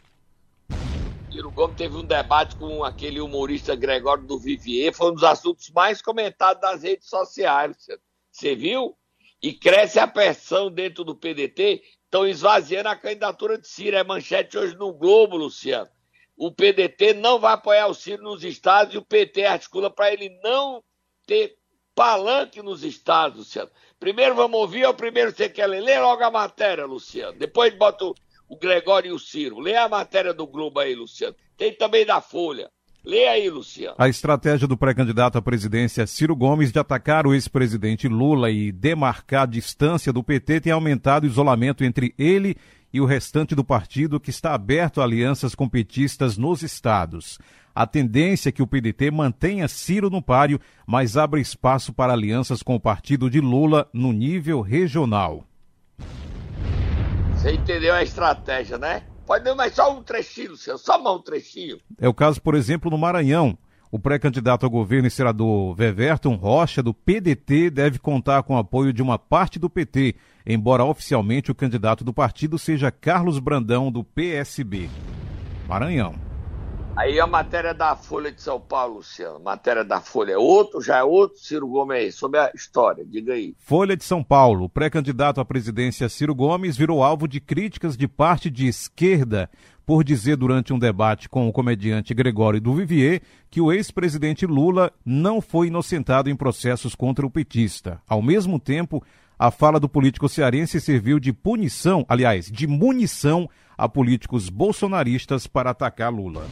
Ciro 1.30 1.50
Gomes 1.50 1.76
teve 1.76 1.96
um 1.96 2.04
debate 2.04 2.56
com 2.56 2.82
aquele 2.82 3.20
humorista 3.20 3.74
Gregório 3.76 4.24
do 4.24 4.38
Vivier, 4.38 4.94
foi 4.94 5.10
um 5.10 5.14
dos 5.14 5.24
assuntos 5.24 5.70
mais 5.70 6.00
comentados 6.00 6.60
das 6.62 6.82
redes 6.82 7.08
sociais. 7.08 7.76
Luciano. 7.76 8.00
Você 8.32 8.54
viu? 8.56 8.96
E 9.42 9.52
cresce 9.52 9.98
a 9.98 10.06
pressão 10.06 10.70
dentro 10.70 11.04
do 11.04 11.14
PDT, 11.14 11.82
estão 12.04 12.26
esvaziando 12.26 12.88
a 12.88 12.96
candidatura 12.96 13.58
de 13.58 13.68
Ciro. 13.68 13.94
É 13.96 14.02
manchete 14.02 14.56
hoje 14.56 14.74
no 14.74 14.90
Globo, 14.92 15.36
Luciano. 15.36 15.88
O 16.36 16.50
PDT 16.50 17.14
não 17.14 17.38
vai 17.38 17.54
apoiar 17.54 17.86
o 17.86 17.94
Ciro 17.94 18.22
nos 18.22 18.42
estados 18.42 18.94
e 18.94 18.98
o 18.98 19.04
PT 19.04 19.44
articula 19.44 19.88
para 19.88 20.12
ele 20.12 20.30
não 20.42 20.82
ter 21.26 21.54
palanque 21.94 22.60
nos 22.60 22.82
estados, 22.82 23.38
Luciano. 23.38 23.70
Primeiro 24.00 24.34
vamos 24.34 24.58
ouvir, 24.58 24.84
ou 24.84 24.94
primeiro 24.94 25.30
você 25.30 25.48
quer 25.48 25.66
ler? 25.66 25.80
Lê 25.80 25.98
logo 25.98 26.22
a 26.22 26.30
matéria, 26.30 26.84
Luciano. 26.84 27.38
Depois 27.38 27.72
bota 27.76 28.04
o, 28.04 28.14
o 28.48 28.56
Gregório 28.56 29.10
e 29.10 29.12
o 29.12 29.18
Ciro. 29.18 29.60
Lê 29.60 29.76
a 29.76 29.88
matéria 29.88 30.34
do 30.34 30.46
Globo 30.46 30.80
aí, 30.80 30.94
Luciano. 30.94 31.36
Tem 31.56 31.72
também 31.72 32.04
da 32.04 32.20
Folha. 32.20 32.68
Lê 33.04 33.28
aí, 33.28 33.50
Luciano. 33.50 33.94
A 33.98 34.08
estratégia 34.08 34.66
do 34.66 34.78
pré-candidato 34.78 35.36
à 35.36 35.42
presidência 35.42 36.06
Ciro 36.06 36.34
Gomes 36.34 36.72
de 36.72 36.78
atacar 36.78 37.26
o 37.26 37.34
ex-presidente 37.34 38.08
Lula 38.08 38.50
e 38.50 38.72
demarcar 38.72 39.42
a 39.42 39.46
distância 39.46 40.12
do 40.12 40.24
PT 40.24 40.62
tem 40.62 40.72
aumentado 40.72 41.24
o 41.24 41.26
isolamento 41.26 41.84
entre 41.84 42.14
ele 42.18 42.56
e 42.94 43.00
o 43.00 43.04
restante 43.04 43.56
do 43.56 43.64
partido, 43.64 44.20
que 44.20 44.30
está 44.30 44.54
aberto 44.54 45.00
a 45.00 45.04
alianças 45.04 45.52
com 45.52 45.68
petistas 45.68 46.38
nos 46.38 46.62
estados. 46.62 47.40
A 47.74 47.88
tendência 47.88 48.50
é 48.50 48.52
que 48.52 48.62
o 48.62 48.68
PDT 48.68 49.10
mantenha 49.10 49.66
Ciro 49.66 50.08
no 50.08 50.22
páreo, 50.22 50.60
mas 50.86 51.16
abra 51.16 51.40
espaço 51.40 51.92
para 51.92 52.12
alianças 52.12 52.62
com 52.62 52.76
o 52.76 52.80
partido 52.80 53.28
de 53.28 53.40
Lula 53.40 53.90
no 53.92 54.12
nível 54.12 54.60
regional. 54.60 55.44
Você 57.32 57.54
entendeu 57.54 57.92
a 57.94 58.02
estratégia, 58.04 58.78
né? 58.78 59.02
Pode 59.26 59.42
dar 59.42 59.56
mais 59.56 59.74
só 59.74 59.92
um 59.92 60.00
trechinho, 60.00 60.52
Luciano. 60.52 60.78
Só 60.78 60.96
mais 60.96 61.16
um 61.16 61.22
trechinho. 61.22 61.80
É 61.98 62.08
o 62.08 62.14
caso, 62.14 62.40
por 62.40 62.54
exemplo, 62.54 62.92
no 62.92 62.96
Maranhão. 62.96 63.58
O 63.94 63.98
pré-candidato 64.00 64.66
ao 64.66 64.70
governo 64.70 65.06
e 65.06 65.10
senador 65.10 65.76
Weverton 65.78 66.34
Rocha, 66.34 66.82
do 66.82 66.92
PDT, 66.92 67.70
deve 67.70 68.00
contar 68.00 68.42
com 68.42 68.56
o 68.56 68.58
apoio 68.58 68.92
de 68.92 69.00
uma 69.00 69.20
parte 69.20 69.56
do 69.56 69.70
PT, 69.70 70.16
embora 70.44 70.84
oficialmente 70.84 71.52
o 71.52 71.54
candidato 71.54 72.02
do 72.02 72.12
partido 72.12 72.58
seja 72.58 72.90
Carlos 72.90 73.38
Brandão, 73.38 73.92
do 73.92 74.02
PSB. 74.02 74.90
Maranhão. 75.68 76.16
Aí 76.96 77.18
a 77.20 77.26
matéria 77.26 77.72
da 77.72 77.96
Folha 77.96 78.30
de 78.30 78.40
São 78.42 78.60
Paulo, 78.60 78.96
Luciano. 78.96 79.38
Matéria 79.38 79.84
da 79.84 80.00
Folha 80.00 80.32
é 80.32 80.38
outro, 80.38 80.80
já 80.80 80.98
é 80.98 81.04
outro. 81.04 81.38
Ciro 81.38 81.66
Gomes 81.66 81.96
aí, 81.96 82.12
sobre 82.12 82.38
a 82.38 82.50
história. 82.52 83.04
Diga 83.04 83.32
aí. 83.32 83.54
Folha 83.58 83.96
de 83.96 84.04
São 84.04 84.24
Paulo. 84.24 84.64
O 84.64 84.68
pré-candidato 84.68 85.40
à 85.40 85.44
presidência 85.44 86.08
Ciro 86.08 86.34
Gomes 86.34 86.76
virou 86.76 87.02
alvo 87.02 87.26
de 87.26 87.40
críticas 87.40 87.96
de 87.96 88.06
parte 88.06 88.48
de 88.48 88.66
esquerda 88.66 89.48
por 89.86 90.02
dizer 90.02 90.36
durante 90.36 90.72
um 90.72 90.78
debate 90.78 91.28
com 91.28 91.48
o 91.48 91.52
comediante 91.52 92.14
Gregório 92.14 92.60
do 92.60 92.74
Vivier 92.74 93.20
que 93.50 93.60
o 93.60 93.72
ex-presidente 93.72 94.46
Lula 94.46 94.92
não 95.04 95.40
foi 95.40 95.66
inocentado 95.66 96.30
em 96.30 96.36
processos 96.36 96.94
contra 96.94 97.26
o 97.26 97.30
petista. 97.30 98.00
Ao 98.06 98.22
mesmo 98.22 98.58
tempo, 98.58 99.04
a 99.38 99.50
fala 99.50 99.78
do 99.78 99.88
político 99.88 100.28
cearense 100.28 100.80
serviu 100.80 101.18
de 101.18 101.32
punição, 101.32 102.04
aliás, 102.08 102.50
de 102.50 102.66
munição 102.66 103.48
a 103.76 103.88
políticos 103.88 104.48
bolsonaristas 104.48 105.46
para 105.46 105.70
atacar 105.70 106.12
Lula. 106.12 106.46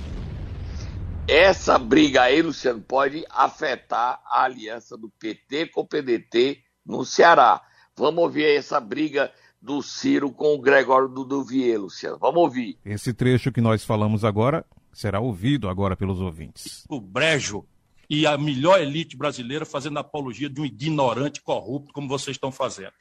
Essa 1.27 1.79
briga 1.79 2.23
aí, 2.23 2.43
Luciano, 2.43 2.81
pode 2.81 3.25
afetar 3.31 4.21
a 4.27 4.43
aliança 4.43 4.97
do 4.97 5.09
PT 5.09 5.67
com 5.69 5.83
o 5.83 5.87
PDT 5.87 6.59
no 6.85 7.05
Ceará. 7.05 7.63
Vamos 7.97 8.23
ouvir 8.23 8.45
aí 8.45 8.57
essa 8.57 8.81
briga 8.81 9.33
do 9.63 9.81
Ciro 9.81 10.31
com 10.33 10.55
o 10.55 10.59
Gregório 10.61 11.09
do 11.09 11.25
Duvier, 11.25 11.81
Luciano. 11.81 12.19
Vamos 12.19 12.41
ouvir. 12.43 12.77
Esse 12.85 13.15
trecho 13.15 13.53
que 13.53 13.61
nós 13.61 13.85
falamos 13.85 14.25
agora 14.25 14.65
será 14.93 15.21
ouvido 15.21 15.69
agora 15.69 15.97
pelos 15.97 16.21
ouvintes. 16.21 16.85
o 16.89 17.01
brejo 17.01 17.65
e 18.11 18.27
a 18.27 18.37
melhor 18.37 18.81
elite 18.83 19.17
brasileira 19.17 19.65
fazendo 19.65 19.99
apologia 19.99 20.51
de 20.51 20.61
um 20.61 20.65
ignorante 20.67 21.41
corrupto 21.41 21.93
como 21.95 22.09
vocês 22.09 22.35
estão 22.35 22.51
fazendo. 22.53 22.93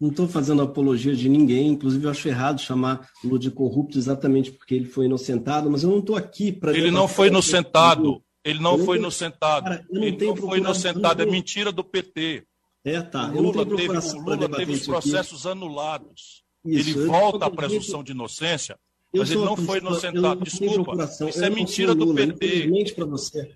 Não 0.00 0.10
estou 0.10 0.28
fazendo 0.28 0.62
apologia 0.62 1.14
de 1.14 1.28
ninguém, 1.28 1.68
inclusive 1.68 2.04
eu 2.04 2.10
acho 2.10 2.28
errado 2.28 2.60
chamar 2.60 3.08
Lula 3.24 3.38
de 3.38 3.50
corrupto 3.50 3.96
exatamente 3.98 4.52
porque 4.52 4.74
ele 4.74 4.84
foi 4.84 5.06
inocentado, 5.06 5.70
mas 5.70 5.82
eu 5.82 5.90
não 5.90 5.98
estou 6.00 6.16
aqui 6.16 6.52
para. 6.52 6.76
Ele 6.76 6.90
não 6.90 7.08
foi 7.08 7.28
inocentado. 7.28 8.22
Ele 8.44 8.60
não 8.60 8.76
foi 8.78 8.96
tenho- 8.96 8.98
inocentado. 8.98 9.64
Cara, 9.64 9.86
Ele 9.90 10.10
não 10.12 10.18
foi 10.18 10.26
procurado 10.34 10.56
inocentado. 10.58 11.22
É 11.22 11.26
mentira 11.26 11.72
do 11.72 11.82
PT. 11.82 12.44
É, 12.84 13.00
tá. 13.02 13.26
Lula 13.26 13.64
teve, 13.66 13.88
o 13.88 14.20
Lula 14.20 14.48
teve 14.48 14.72
os 14.72 14.80
isso 14.82 14.94
aqui. 14.94 15.02
processos 15.10 15.46
anulados. 15.46 16.42
Isso, 16.64 16.90
ele 16.90 16.98
eu 17.00 17.06
volta 17.10 17.46
à 17.46 17.50
presunção 17.50 18.02
de 18.02 18.12
inocência, 18.12 18.78
Eu 19.12 19.20
mas 19.20 19.30
ele 19.30 19.44
não 19.44 19.56
foi 19.56 19.78
inocentado. 19.78 20.42
Desculpa. 20.42 21.04
Isso 21.04 21.24
eu 21.40 21.44
é 21.44 21.50
mentira 21.50 21.94
do 21.94 22.04
Lula, 22.04 22.16
PT. 22.34 22.94
Para 22.94 23.04
você. 23.06 23.54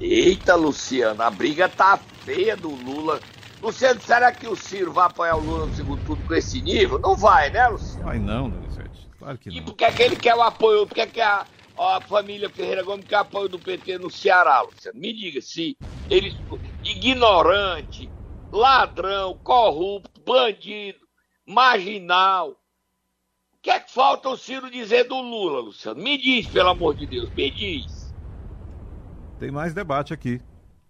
Eita, 0.00 0.54
Luciano, 0.56 1.22
a 1.22 1.30
briga 1.30 1.68
tá 1.68 1.96
feia 2.24 2.56
do 2.56 2.70
Lula. 2.70 3.20
Luciano, 3.62 4.00
será 4.00 4.32
que 4.32 4.48
o 4.48 4.56
Ciro 4.56 4.92
vai 4.92 5.06
apoiar 5.06 5.36
o 5.36 5.40
Lula 5.40 5.66
no 5.66 5.74
segundo 5.76 6.04
turno 6.04 6.24
com 6.26 6.34
esse 6.34 6.60
nível? 6.60 6.98
Não 6.98 7.16
vai, 7.16 7.50
né, 7.50 7.68
Luciano? 7.68 8.08
Ai 8.08 8.18
não, 8.18 8.50
Donizete. 8.50 9.08
Claro 9.18 9.38
que 9.38 9.50
E 9.50 9.56
não. 9.58 9.64
por 9.64 9.74
que, 9.76 9.84
é 9.84 9.92
que 9.92 10.02
ele 10.02 10.16
quer 10.16 10.34
o 10.34 10.42
apoio? 10.42 10.86
Por 10.88 10.94
que, 10.96 11.00
é 11.02 11.06
que 11.06 11.20
a, 11.20 11.46
a 11.78 12.00
família 12.00 12.50
Ferreira 12.50 12.82
Gomes 12.82 13.06
quer 13.06 13.16
apoio 13.16 13.48
do 13.48 13.58
PT 13.58 13.98
no 13.98 14.10
Ceará, 14.10 14.62
Luciano? 14.62 14.98
Me 14.98 15.12
diga 15.12 15.40
se 15.40 15.76
eles. 16.10 16.34
ignorante, 16.84 18.10
ladrão, 18.50 19.38
corrupto, 19.42 20.20
bandido, 20.20 21.00
marginal. 21.46 22.50
O 22.50 23.62
que 23.62 23.70
é 23.70 23.78
que 23.80 23.92
falta 23.92 24.28
o 24.28 24.36
Ciro 24.36 24.70
dizer 24.70 25.04
do 25.04 25.20
Lula, 25.20 25.60
Luciano? 25.60 26.02
Me 26.02 26.18
diz, 26.18 26.46
pelo 26.48 26.70
amor 26.70 26.94
de 26.94 27.06
Deus, 27.06 27.30
me 27.30 27.50
diz. 27.50 28.12
Tem 29.38 29.50
mais 29.50 29.72
debate 29.72 30.12
aqui. 30.12 30.40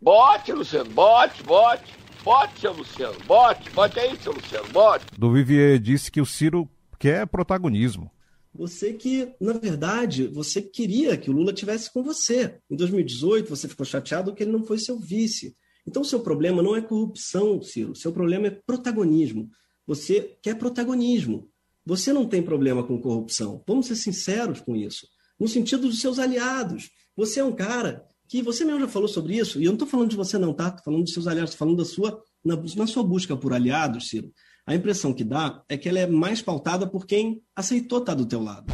Bote, 0.01 0.53
Luciano, 0.53 0.90
bote, 0.90 1.42
bote. 1.42 2.03
Bote, 2.25 2.61
seu 2.61 2.73
Luciano, 2.73 3.18
bote, 3.27 3.68
bote 3.71 3.99
aí, 3.99 4.16
seu 4.16 4.33
Luciano, 4.33 4.68
bote. 4.68 5.07
Do 5.18 5.33
Vivier 5.33 5.79
disse 5.79 6.11
que 6.11 6.21
o 6.21 6.27
Ciro 6.27 6.68
quer 6.99 7.27
protagonismo. 7.27 8.11
Você 8.54 8.92
que, 8.92 9.32
na 9.40 9.54
verdade, 9.54 10.26
você 10.26 10.60
queria 10.60 11.16
que 11.16 11.30
o 11.30 11.32
Lula 11.32 11.52
tivesse 11.52 11.90
com 11.92 12.02
você. 12.02 12.58
Em 12.70 12.76
2018, 12.76 13.48
você 13.48 13.66
ficou 13.66 13.86
chateado 13.86 14.34
que 14.34 14.42
ele 14.42 14.52
não 14.52 14.64
foi 14.64 14.78
seu 14.78 14.98
vice. 14.98 15.56
Então, 15.86 16.04
seu 16.04 16.20
problema 16.20 16.62
não 16.62 16.76
é 16.76 16.82
corrupção, 16.82 17.62
Ciro. 17.62 17.94
Seu 17.94 18.12
problema 18.12 18.48
é 18.48 18.50
protagonismo. 18.50 19.48
Você 19.86 20.36
quer 20.42 20.56
protagonismo. 20.56 21.48
Você 21.84 22.12
não 22.12 22.26
tem 22.26 22.42
problema 22.42 22.84
com 22.84 23.00
corrupção. 23.00 23.62
Vamos 23.66 23.86
ser 23.86 23.96
sinceros 23.96 24.60
com 24.60 24.76
isso. 24.76 25.06
No 25.40 25.48
sentido 25.48 25.88
dos 25.88 26.00
seus 26.00 26.18
aliados. 26.18 26.90
Você 27.16 27.40
é 27.40 27.44
um 27.44 27.54
cara 27.54 28.06
que 28.28 28.42
você 28.42 28.64
mesmo 28.64 28.80
já 28.80 28.88
falou 28.88 29.08
sobre 29.08 29.36
isso, 29.36 29.60
e 29.60 29.64
eu 29.64 29.68
não 29.68 29.74
estou 29.74 29.88
falando 29.88 30.08
de 30.08 30.16
você 30.16 30.38
não, 30.38 30.54
tá? 30.54 30.68
Estou 30.68 30.84
falando 30.84 31.02
dos 31.02 31.12
seus 31.12 31.26
aliados, 31.26 31.50
estou 31.50 31.66
falando 31.66 31.76
da 31.76 31.84
sua, 31.84 32.22
na, 32.42 32.56
na 32.56 32.86
sua 32.86 33.02
busca 33.02 33.36
por 33.36 33.52
aliados, 33.52 34.08
Ciro. 34.08 34.32
A 34.64 34.77
impressão 34.77 35.12
que 35.12 35.25
dá 35.25 35.61
é 35.68 35.77
que 35.77 35.88
ela 35.88 35.98
é 35.98 36.07
mais 36.07 36.40
pautada 36.40 36.87
por 36.87 37.05
quem 37.05 37.42
aceitou 37.55 37.98
estar 37.98 38.14
do 38.14 38.25
teu 38.25 38.40
lado. 38.40 38.72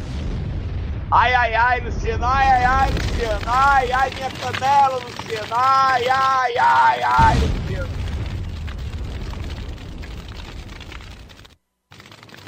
Ai, 1.11 1.33
ai, 1.33 1.55
ai, 1.55 1.81
Luciano, 1.81 2.23
ai, 2.23 2.47
ai, 2.47 2.63
ai, 2.63 2.89
Luciano, 2.91 3.45
ai, 3.47 3.91
ai, 3.91 4.09
minha 4.13 4.29
canela, 4.29 4.97
Luciano, 4.97 5.55
ai, 5.55 6.07
ai, 6.07 6.57
ai, 6.59 7.01
ai, 7.01 7.37
Luciano. 7.39 7.89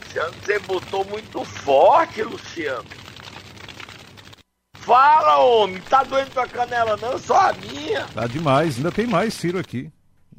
Luciano, 0.04 0.34
você 0.34 0.60
botou 0.60 1.06
muito 1.06 1.44
forte, 1.44 2.22
Luciano. 2.22 2.86
Fala, 4.76 5.38
homem. 5.40 5.82
Tá 5.82 6.04
doendo 6.04 6.30
tua 6.30 6.48
canela, 6.48 6.96
não? 6.98 7.18
Só 7.18 7.50
a 7.50 7.54
minha. 7.54 8.06
Tá 8.08 8.28
demais. 8.28 8.78
Ainda 8.78 8.92
tem 8.92 9.08
mais 9.08 9.34
Ciro 9.34 9.58
aqui. 9.58 9.92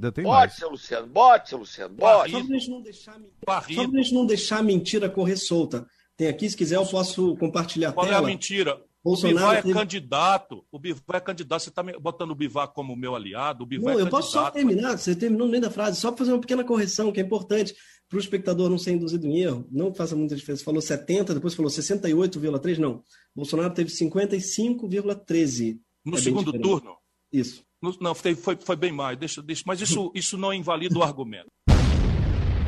Ainda 0.02 0.12
tem 0.12 0.24
bote, 0.24 0.36
mais. 0.36 0.52
seu 0.54 0.68
Luciano. 0.70 1.06
Bote, 1.06 1.48
seu 1.48 1.58
Luciano. 1.58 1.94
Bote. 1.94 2.30
Só 2.32 2.44
pra 2.44 2.58
gente 2.58 2.70
não 2.70 2.82
deixar, 2.82 3.12
só 3.14 3.88
pra 3.88 4.02
gente 4.02 4.14
não 4.14 4.26
deixar 4.26 4.58
a 4.58 4.62
mentira 4.62 5.08
correr 5.08 5.36
solta. 5.36 5.86
Tem 6.16 6.26
aqui, 6.28 6.50
se 6.50 6.56
quiser, 6.56 6.76
eu 6.76 6.86
posso 6.86 7.36
compartilhar 7.36 7.90
a 7.90 7.92
Qual 7.92 8.04
tela. 8.06 8.18
é 8.18 8.20
a 8.20 8.26
mentira? 8.26 8.80
Bolsonaro 9.04 9.36
o 9.36 9.40
Bivar 9.40 9.56
é 9.56 9.62
teve- 9.62 9.74
candidato. 9.74 10.64
O 10.70 10.78
Bivar 10.78 11.16
é 11.16 11.20
candidato. 11.20 11.62
Você 11.62 11.68
está 11.70 11.82
botando 11.82 12.30
o 12.30 12.34
Bivar 12.36 12.68
como 12.68 12.94
meu 12.94 13.14
aliado. 13.16 13.64
O 13.64 13.66
Bivar 13.66 13.94
Não, 13.94 14.00
é 14.00 14.02
eu 14.04 14.08
posso 14.10 14.30
só 14.32 14.50
terminar, 14.50 14.96
você 14.98 15.14
terminou 15.16 15.48
nem 15.48 15.60
da 15.60 15.70
frase, 15.70 16.00
só 16.00 16.10
para 16.10 16.18
fazer 16.18 16.32
uma 16.32 16.40
pequena 16.40 16.62
correção, 16.62 17.10
que 17.10 17.18
é 17.20 17.22
importante 17.24 17.74
para 18.08 18.16
o 18.16 18.20
espectador 18.20 18.68
não 18.70 18.78
ser 18.78 18.92
induzido 18.92 19.26
em 19.26 19.40
erro. 19.40 19.66
Não 19.72 19.92
faça 19.92 20.14
muita 20.14 20.36
diferença. 20.36 20.60
Você 20.60 20.64
falou 20.64 20.80
70, 20.82 21.34
depois 21.34 21.54
falou 21.54 21.70
68,3, 21.70 22.78
não. 22.78 23.02
Bolsonaro 23.34 23.72
teve 23.74 23.90
55,13. 23.90 25.80
No 26.04 26.16
É 26.18 26.20
segundo 26.20 26.52
turno. 26.52 26.96
Isso. 27.32 27.64
Não, 28.00 28.14
foi, 28.14 28.34
foi, 28.36 28.56
foi 28.56 28.76
bem 28.76 28.92
mais. 28.92 29.18
Deixa, 29.18 29.42
deixa, 29.42 29.64
mas 29.66 29.80
isso, 29.80 30.12
isso 30.14 30.38
não 30.38 30.54
invalida 30.54 30.96
o 30.96 31.02
argumento. 31.02 31.48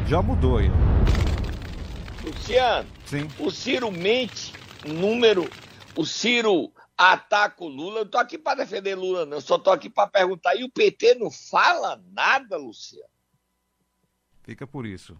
Já 0.08 0.20
mudou 0.20 0.58
aí. 0.58 0.66
Luciano, 2.24 2.88
Sim. 3.06 3.28
o 3.38 3.50
Ciro 3.50 3.92
mente 3.92 4.52
número. 4.84 5.48
O 5.94 6.04
Ciro 6.04 6.72
ataca 6.98 7.62
o 7.62 7.68
Lula. 7.68 8.00
Eu 8.00 8.04
não 8.04 8.10
tô 8.10 8.18
aqui 8.18 8.36
para 8.36 8.64
defender 8.64 8.96
Lula, 8.96 9.24
não. 9.24 9.36
Eu 9.36 9.40
só 9.40 9.56
tô 9.56 9.70
aqui 9.70 9.88
para 9.88 10.08
perguntar. 10.08 10.56
E 10.56 10.64
o 10.64 10.70
PT 10.70 11.14
não 11.14 11.30
fala 11.30 12.02
nada, 12.12 12.56
Luciano? 12.56 13.08
Fica 14.42 14.66
por 14.66 14.84
isso. 14.84 15.16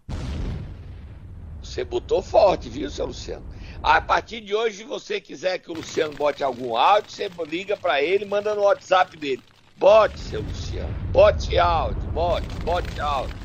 Você 1.62 1.82
botou 1.82 2.20
forte, 2.20 2.68
viu, 2.68 2.90
seu 2.90 3.06
Luciano? 3.06 3.46
A 3.82 4.00
partir 4.00 4.42
de 4.42 4.54
hoje, 4.54 4.78
se 4.78 4.84
você 4.84 5.18
quiser 5.18 5.58
que 5.58 5.70
o 5.70 5.74
Luciano 5.74 6.14
bote 6.14 6.44
algum 6.44 6.76
áudio, 6.76 7.10
você 7.10 7.30
liga 7.46 7.74
para 7.74 8.02
ele, 8.02 8.26
manda 8.26 8.54
no 8.54 8.62
WhatsApp 8.62 9.16
dele. 9.16 9.42
Bote, 9.76 10.18
seu 10.18 10.40
Luciano. 10.40 10.94
Bote 11.10 11.58
áudio, 11.58 12.02
bote, 12.12 12.48
bote 12.64 13.00
áudio. 13.00 13.44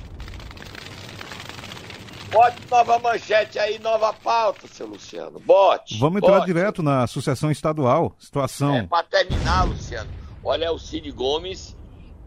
Bote 2.32 2.58
nova 2.70 3.00
manchete 3.00 3.58
aí, 3.58 3.80
nova 3.80 4.14
pauta, 4.14 4.68
seu 4.68 4.86
Luciano. 4.86 5.40
Bote. 5.40 5.98
Vamos 5.98 6.22
entrar 6.22 6.36
bote. 6.36 6.46
direto 6.46 6.84
na 6.84 7.08
sucessão 7.08 7.50
estadual. 7.50 8.16
Situação. 8.20 8.76
É, 8.76 8.84
para 8.84 9.04
terminar, 9.04 9.64
Luciano. 9.64 10.10
Olha, 10.44 10.72
o 10.72 10.78
Cid 10.78 11.12
Gomes 11.12 11.76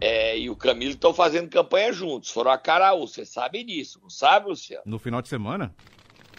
é, 0.01 0.37
e 0.37 0.51
o 0.51 0.57
Camilo 0.57 0.93
estão 0.93 1.15
fazendo 1.15 1.49
campanha 1.49 1.93
juntos. 1.93 2.31
Foram 2.31 2.51
a 2.51 2.59
Caraú, 2.59 3.07
você 3.07 3.25
sabe 3.25 3.63
disso, 3.63 4.01
não 4.03 4.11
sabe, 4.11 4.49
Luciano? 4.49 4.83
No 4.85 4.99
final 4.99 5.23
de 5.23 5.29
semana? 5.29 5.73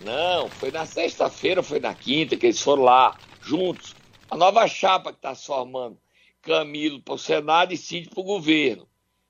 Não, 0.02 0.50
foi 0.50 0.70
na 0.70 0.86
sexta-feira, 0.86 1.64
foi 1.64 1.80
na 1.80 1.94
quinta 1.94 2.36
que 2.36 2.48
eles 2.48 2.62
foram 2.62 2.84
lá, 2.84 3.16
juntos. 3.42 3.96
A 4.30 4.36
nova 4.36 4.68
chapa 4.68 5.12
que 5.12 5.20
está 5.20 5.34
se 5.34 5.46
formando. 5.46 5.98
Camilo 6.44 7.02
para 7.02 7.16
o 7.16 7.18
Senado 7.18 7.74
e 7.74 7.78
Cid 7.78 8.10
para 8.10 8.20
o 8.20 8.24
governo. 8.24 8.88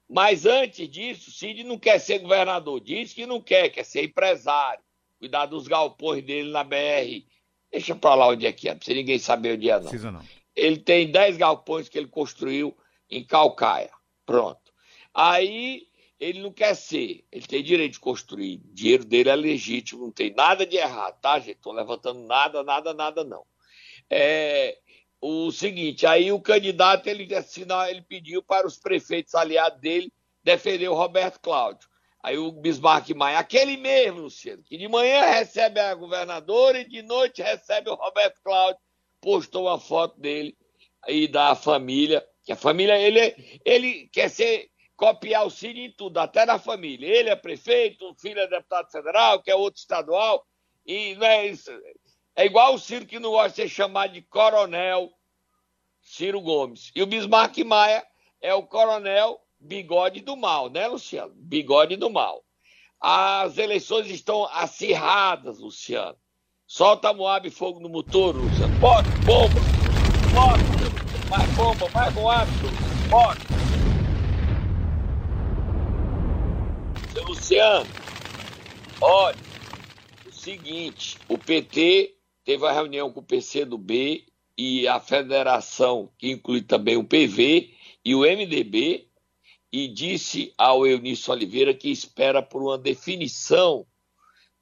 Mas 0.10 0.46
antes 0.46 0.90
disso, 0.90 1.32
Cid 1.32 1.64
não 1.64 1.80
quer 1.80 2.00
ser 2.00 2.20
governador. 2.20 2.82
Diz 2.82 3.14
que 3.14 3.26
não 3.26 3.40
quer, 3.40 3.70
quer 3.70 3.86
ser 3.86 4.04
empresário. 4.04 4.84
Cuidar 5.20 5.46
dos 5.46 5.68
galpões 5.68 6.24
dele 6.24 6.52
na 6.52 6.64
BR. 6.64 7.26
Deixa 7.72 7.96
para 7.96 8.16
lá 8.16 8.28
onde 8.28 8.46
é 8.46 8.52
que 8.52 8.68
é, 8.68 8.72
não 8.72 8.78
precisa 8.78 8.98
ninguém 8.98 9.18
saber 9.18 9.56
onde 9.56 9.70
é, 9.70 9.74
não. 9.76 9.82
Precisa 9.82 10.12
não. 10.12 10.22
Ele 10.56 10.78
tem 10.78 11.12
10 11.12 11.38
galpões 11.38 11.88
que 11.88 11.98
ele 11.98 12.08
construiu 12.08 12.76
em 13.10 13.24
Calcaia. 13.24 13.90
Pronto. 14.26 14.74
Aí 15.14 15.88
ele 16.20 16.42
não 16.42 16.52
quer 16.52 16.76
ser, 16.76 17.26
ele 17.32 17.46
tem 17.46 17.64
direito 17.64 17.94
de 17.94 18.00
construir. 18.00 18.62
O 18.66 18.74
dinheiro 18.74 19.06
dele 19.06 19.30
é 19.30 19.36
legítimo, 19.36 20.06
não 20.06 20.12
tem 20.12 20.34
nada 20.34 20.66
de 20.66 20.78
errado, 20.78 21.20
tá, 21.20 21.40
gente? 21.40 21.58
Estou 21.58 21.74
levantando 21.74 22.20
nada, 22.22 22.64
nada, 22.64 22.94
nada, 22.94 23.24
não. 23.24 23.46
É, 24.10 24.78
o 25.26 25.50
seguinte, 25.52 26.06
aí 26.06 26.34
o 26.34 26.42
candidato 26.42 27.08
ele 27.08 27.34
assinou, 27.34 27.82
ele 27.86 28.02
pediu 28.02 28.44
para 28.44 28.68
os 28.68 28.78
prefeitos 28.78 29.34
aliados 29.34 29.80
dele 29.80 30.12
defender 30.44 30.90
o 30.90 30.96
Roberto 30.96 31.40
Cláudio. 31.40 31.88
Aí 32.22 32.38
o 32.38 32.52
Bismarck 32.52 33.10
Maia, 33.12 33.40
aquele 33.40 33.78
mesmo, 33.78 34.24
Luciano, 34.24 34.62
que 34.64 34.78
de 34.78 34.86
manhã 34.90 35.24
recebe 35.24 35.80
a 35.80 35.96
governadora 35.96 36.80
e 36.80 36.90
de 36.90 37.02
noite 37.02 37.42
recebe 37.42 37.90
o 37.90 37.96
Roberto 37.96 38.42
Cláudio, 38.44 38.82
postou 39.22 39.68
uma 39.68 39.80
foto 39.80 40.20
dele 40.20 40.58
e 41.08 41.26
da 41.26 41.56
família, 41.56 42.26
que 42.44 42.52
a 42.52 42.58
família, 42.58 43.00
ele, 43.00 43.62
ele 43.64 44.10
quer 44.12 44.30
ser, 44.30 44.70
copiar 44.98 45.46
o 45.46 45.50
Cid 45.50 45.80
em 45.80 45.92
tudo, 45.92 46.18
até 46.18 46.46
na 46.46 46.60
família. 46.60 47.08
Ele 47.08 47.30
é 47.30 47.36
prefeito, 47.36 48.10
o 48.10 48.16
filho 48.16 48.40
é 48.40 48.48
deputado 48.48 48.92
federal, 48.92 49.42
que 49.42 49.50
é 49.50 49.56
outro 49.56 49.80
estadual, 49.80 50.46
e 50.86 51.16
não 51.16 51.26
é 51.26 51.48
isso. 51.48 51.72
É 52.36 52.46
igual 52.46 52.74
o 52.74 52.80
Ciro 52.80 53.06
que 53.06 53.20
não 53.20 53.30
gosta 53.30 53.50
de 53.50 53.56
ser 53.56 53.70
chamado 53.70 54.14
de 54.14 54.22
coronel 54.22 55.12
Ciro 56.02 56.42
Gomes. 56.42 56.92
E 56.96 57.02
o 57.04 57.06
Bismarck 57.06 57.60
Maia 57.60 58.04
é 58.42 58.54
o 58.54 58.64
coronel 58.64 59.40
bigode 59.60 60.20
do 60.20 60.36
mal, 60.36 60.70
né, 60.70 60.88
Luciano? 60.88 61.34
Bigode 61.36 61.96
do 61.96 62.10
mal. 62.10 62.44
As 63.00 63.58
eleições 63.58 64.10
estão 64.10 64.46
acirradas, 64.46 65.60
Luciano. 65.60 66.18
Solta 66.66 67.14
Moab 67.14 67.50
fogo 67.52 67.80
no 67.80 67.88
motor, 67.88 68.36
Luciano. 68.36 68.80
Bota, 68.80 69.10
bomba, 69.26 69.60
bota, 70.34 71.30
mais 71.30 71.50
bomba, 71.52 71.90
mais 71.94 72.14
Moab. 72.16 72.50
Seu 77.14 77.24
Luciano, 77.26 77.88
olha, 79.00 79.38
o 80.26 80.32
seguinte, 80.32 81.20
o 81.30 81.38
PT 81.38 82.23
teve 82.44 82.64
uma 82.64 82.72
reunião 82.72 83.12
com 83.12 83.20
o 83.20 83.24
PCdoB 83.26 84.26
e 84.58 84.88
a 84.88 85.00
federação, 85.00 86.12
que 86.18 86.30
inclui 86.30 86.62
também 86.62 86.98
o 86.98 87.04
PV 87.04 87.74
e 88.06 88.16
o 88.16 88.22
MDB, 88.22 89.08
e 89.72 89.88
disse 89.88 90.54
ao 90.58 90.86
Eunício 90.86 91.34
Oliveira 91.34 91.74
que 91.74 91.90
espera 91.90 92.44
por 92.44 92.62
uma 92.62 92.78
definição 92.78 93.88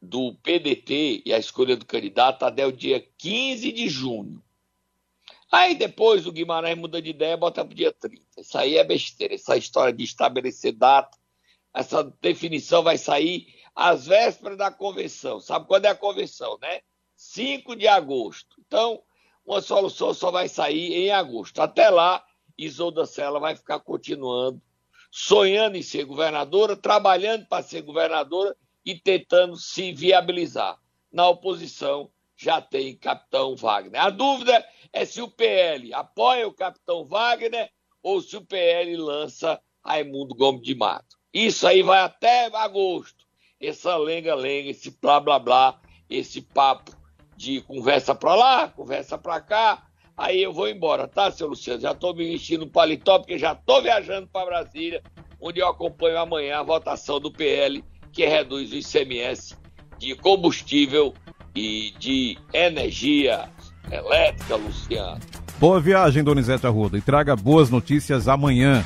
do 0.01 0.33
PDT 0.35 1.23
e 1.25 1.33
a 1.33 1.37
escolha 1.37 1.75
do 1.75 1.85
candidato 1.85 2.43
até 2.43 2.65
o 2.65 2.71
dia 2.71 3.05
15 3.17 3.71
de 3.71 3.89
junho. 3.89 4.41
Aí 5.51 5.75
depois 5.75 6.25
o 6.25 6.31
Guimarães 6.31 6.77
muda 6.77 7.01
de 7.01 7.09
ideia 7.09 7.33
e 7.33 7.37
bota 7.37 7.65
para 7.65 7.73
o 7.73 7.75
dia 7.75 7.91
30. 7.91 8.23
Isso 8.39 8.57
aí 8.57 8.77
é 8.77 8.83
besteira, 8.85 9.35
essa 9.35 9.57
história 9.57 9.91
de 9.91 10.03
estabelecer 10.03 10.71
data. 10.71 11.17
Essa 11.73 12.03
definição 12.21 12.81
vai 12.81 12.97
sair 12.97 13.53
às 13.75 14.07
vésperas 14.07 14.57
da 14.57 14.71
convenção. 14.71 15.41
Sabe 15.41 15.67
quando 15.67 15.85
é 15.85 15.89
a 15.89 15.95
convenção, 15.95 16.57
né? 16.61 16.81
5 17.21 17.75
de 17.75 17.87
agosto. 17.87 18.55
Então, 18.65 19.03
uma 19.45 19.61
solução 19.61 20.11
só 20.11 20.31
vai 20.31 20.49
sair 20.49 20.91
em 20.95 21.11
agosto. 21.11 21.61
Até 21.61 21.87
lá, 21.87 22.25
Isolda 22.57 23.05
Sela 23.05 23.39
vai 23.39 23.55
ficar 23.55 23.79
continuando, 23.79 24.59
sonhando 25.11 25.77
em 25.77 25.83
ser 25.83 26.03
governadora, 26.03 26.75
trabalhando 26.75 27.45
para 27.45 27.63
ser 27.63 27.83
governadora 27.83 28.57
e 28.83 28.95
tentando 28.95 29.55
se 29.55 29.93
viabilizar. 29.93 30.79
Na 31.11 31.29
oposição, 31.29 32.09
já 32.35 32.59
tem 32.59 32.97
capitão 32.97 33.55
Wagner. 33.55 34.01
A 34.01 34.09
dúvida 34.09 34.67
é 34.91 35.05
se 35.05 35.21
o 35.21 35.29
PL 35.29 35.93
apoia 35.93 36.47
o 36.47 36.53
capitão 36.53 37.05
Wagner 37.05 37.69
ou 38.01 38.19
se 38.19 38.35
o 38.35 38.43
PL 38.43 38.97
lança 38.97 39.61
Raimundo 39.85 40.33
Gomes 40.33 40.63
de 40.63 40.73
Mato. 40.73 41.17
Isso 41.31 41.67
aí 41.67 41.83
vai 41.83 41.99
até 41.99 42.47
agosto. 42.55 43.27
Essa 43.59 43.95
lenga-lenga, 43.95 44.71
esse 44.71 44.89
blá 44.99 45.19
blá 45.19 45.37
blá, 45.37 45.79
esse 46.09 46.41
papo 46.41 46.99
de 47.41 47.59
conversa 47.61 48.13
pra 48.13 48.35
lá, 48.35 48.67
conversa 48.67 49.17
pra 49.17 49.41
cá. 49.41 49.81
Aí 50.15 50.43
eu 50.43 50.53
vou 50.53 50.67
embora, 50.69 51.07
tá, 51.07 51.31
seu 51.31 51.47
Luciano? 51.47 51.81
Já 51.81 51.95
tô 51.95 52.13
me 52.13 52.23
vestindo 52.23 52.67
paletó, 52.67 53.17
porque 53.17 53.39
já 53.39 53.55
tô 53.55 53.81
viajando 53.81 54.27
para 54.27 54.45
Brasília, 54.45 55.01
onde 55.39 55.59
eu 55.59 55.67
acompanho 55.67 56.19
amanhã 56.19 56.59
a 56.59 56.63
votação 56.63 57.19
do 57.19 57.31
PL, 57.31 57.83
que 58.11 58.27
reduz 58.27 58.71
o 58.71 58.75
ICMS 58.75 59.57
de 59.97 60.15
combustível 60.15 61.15
e 61.55 61.93
de 61.97 62.37
energia 62.53 63.49
elétrica, 63.91 64.55
Luciano. 64.55 65.19
Boa 65.59 65.79
viagem, 65.79 66.23
Donizete 66.23 66.67
Arruda, 66.67 66.97
e 66.97 67.01
traga 67.01 67.35
boas 67.35 67.71
notícias 67.71 68.27
amanhã. 68.27 68.85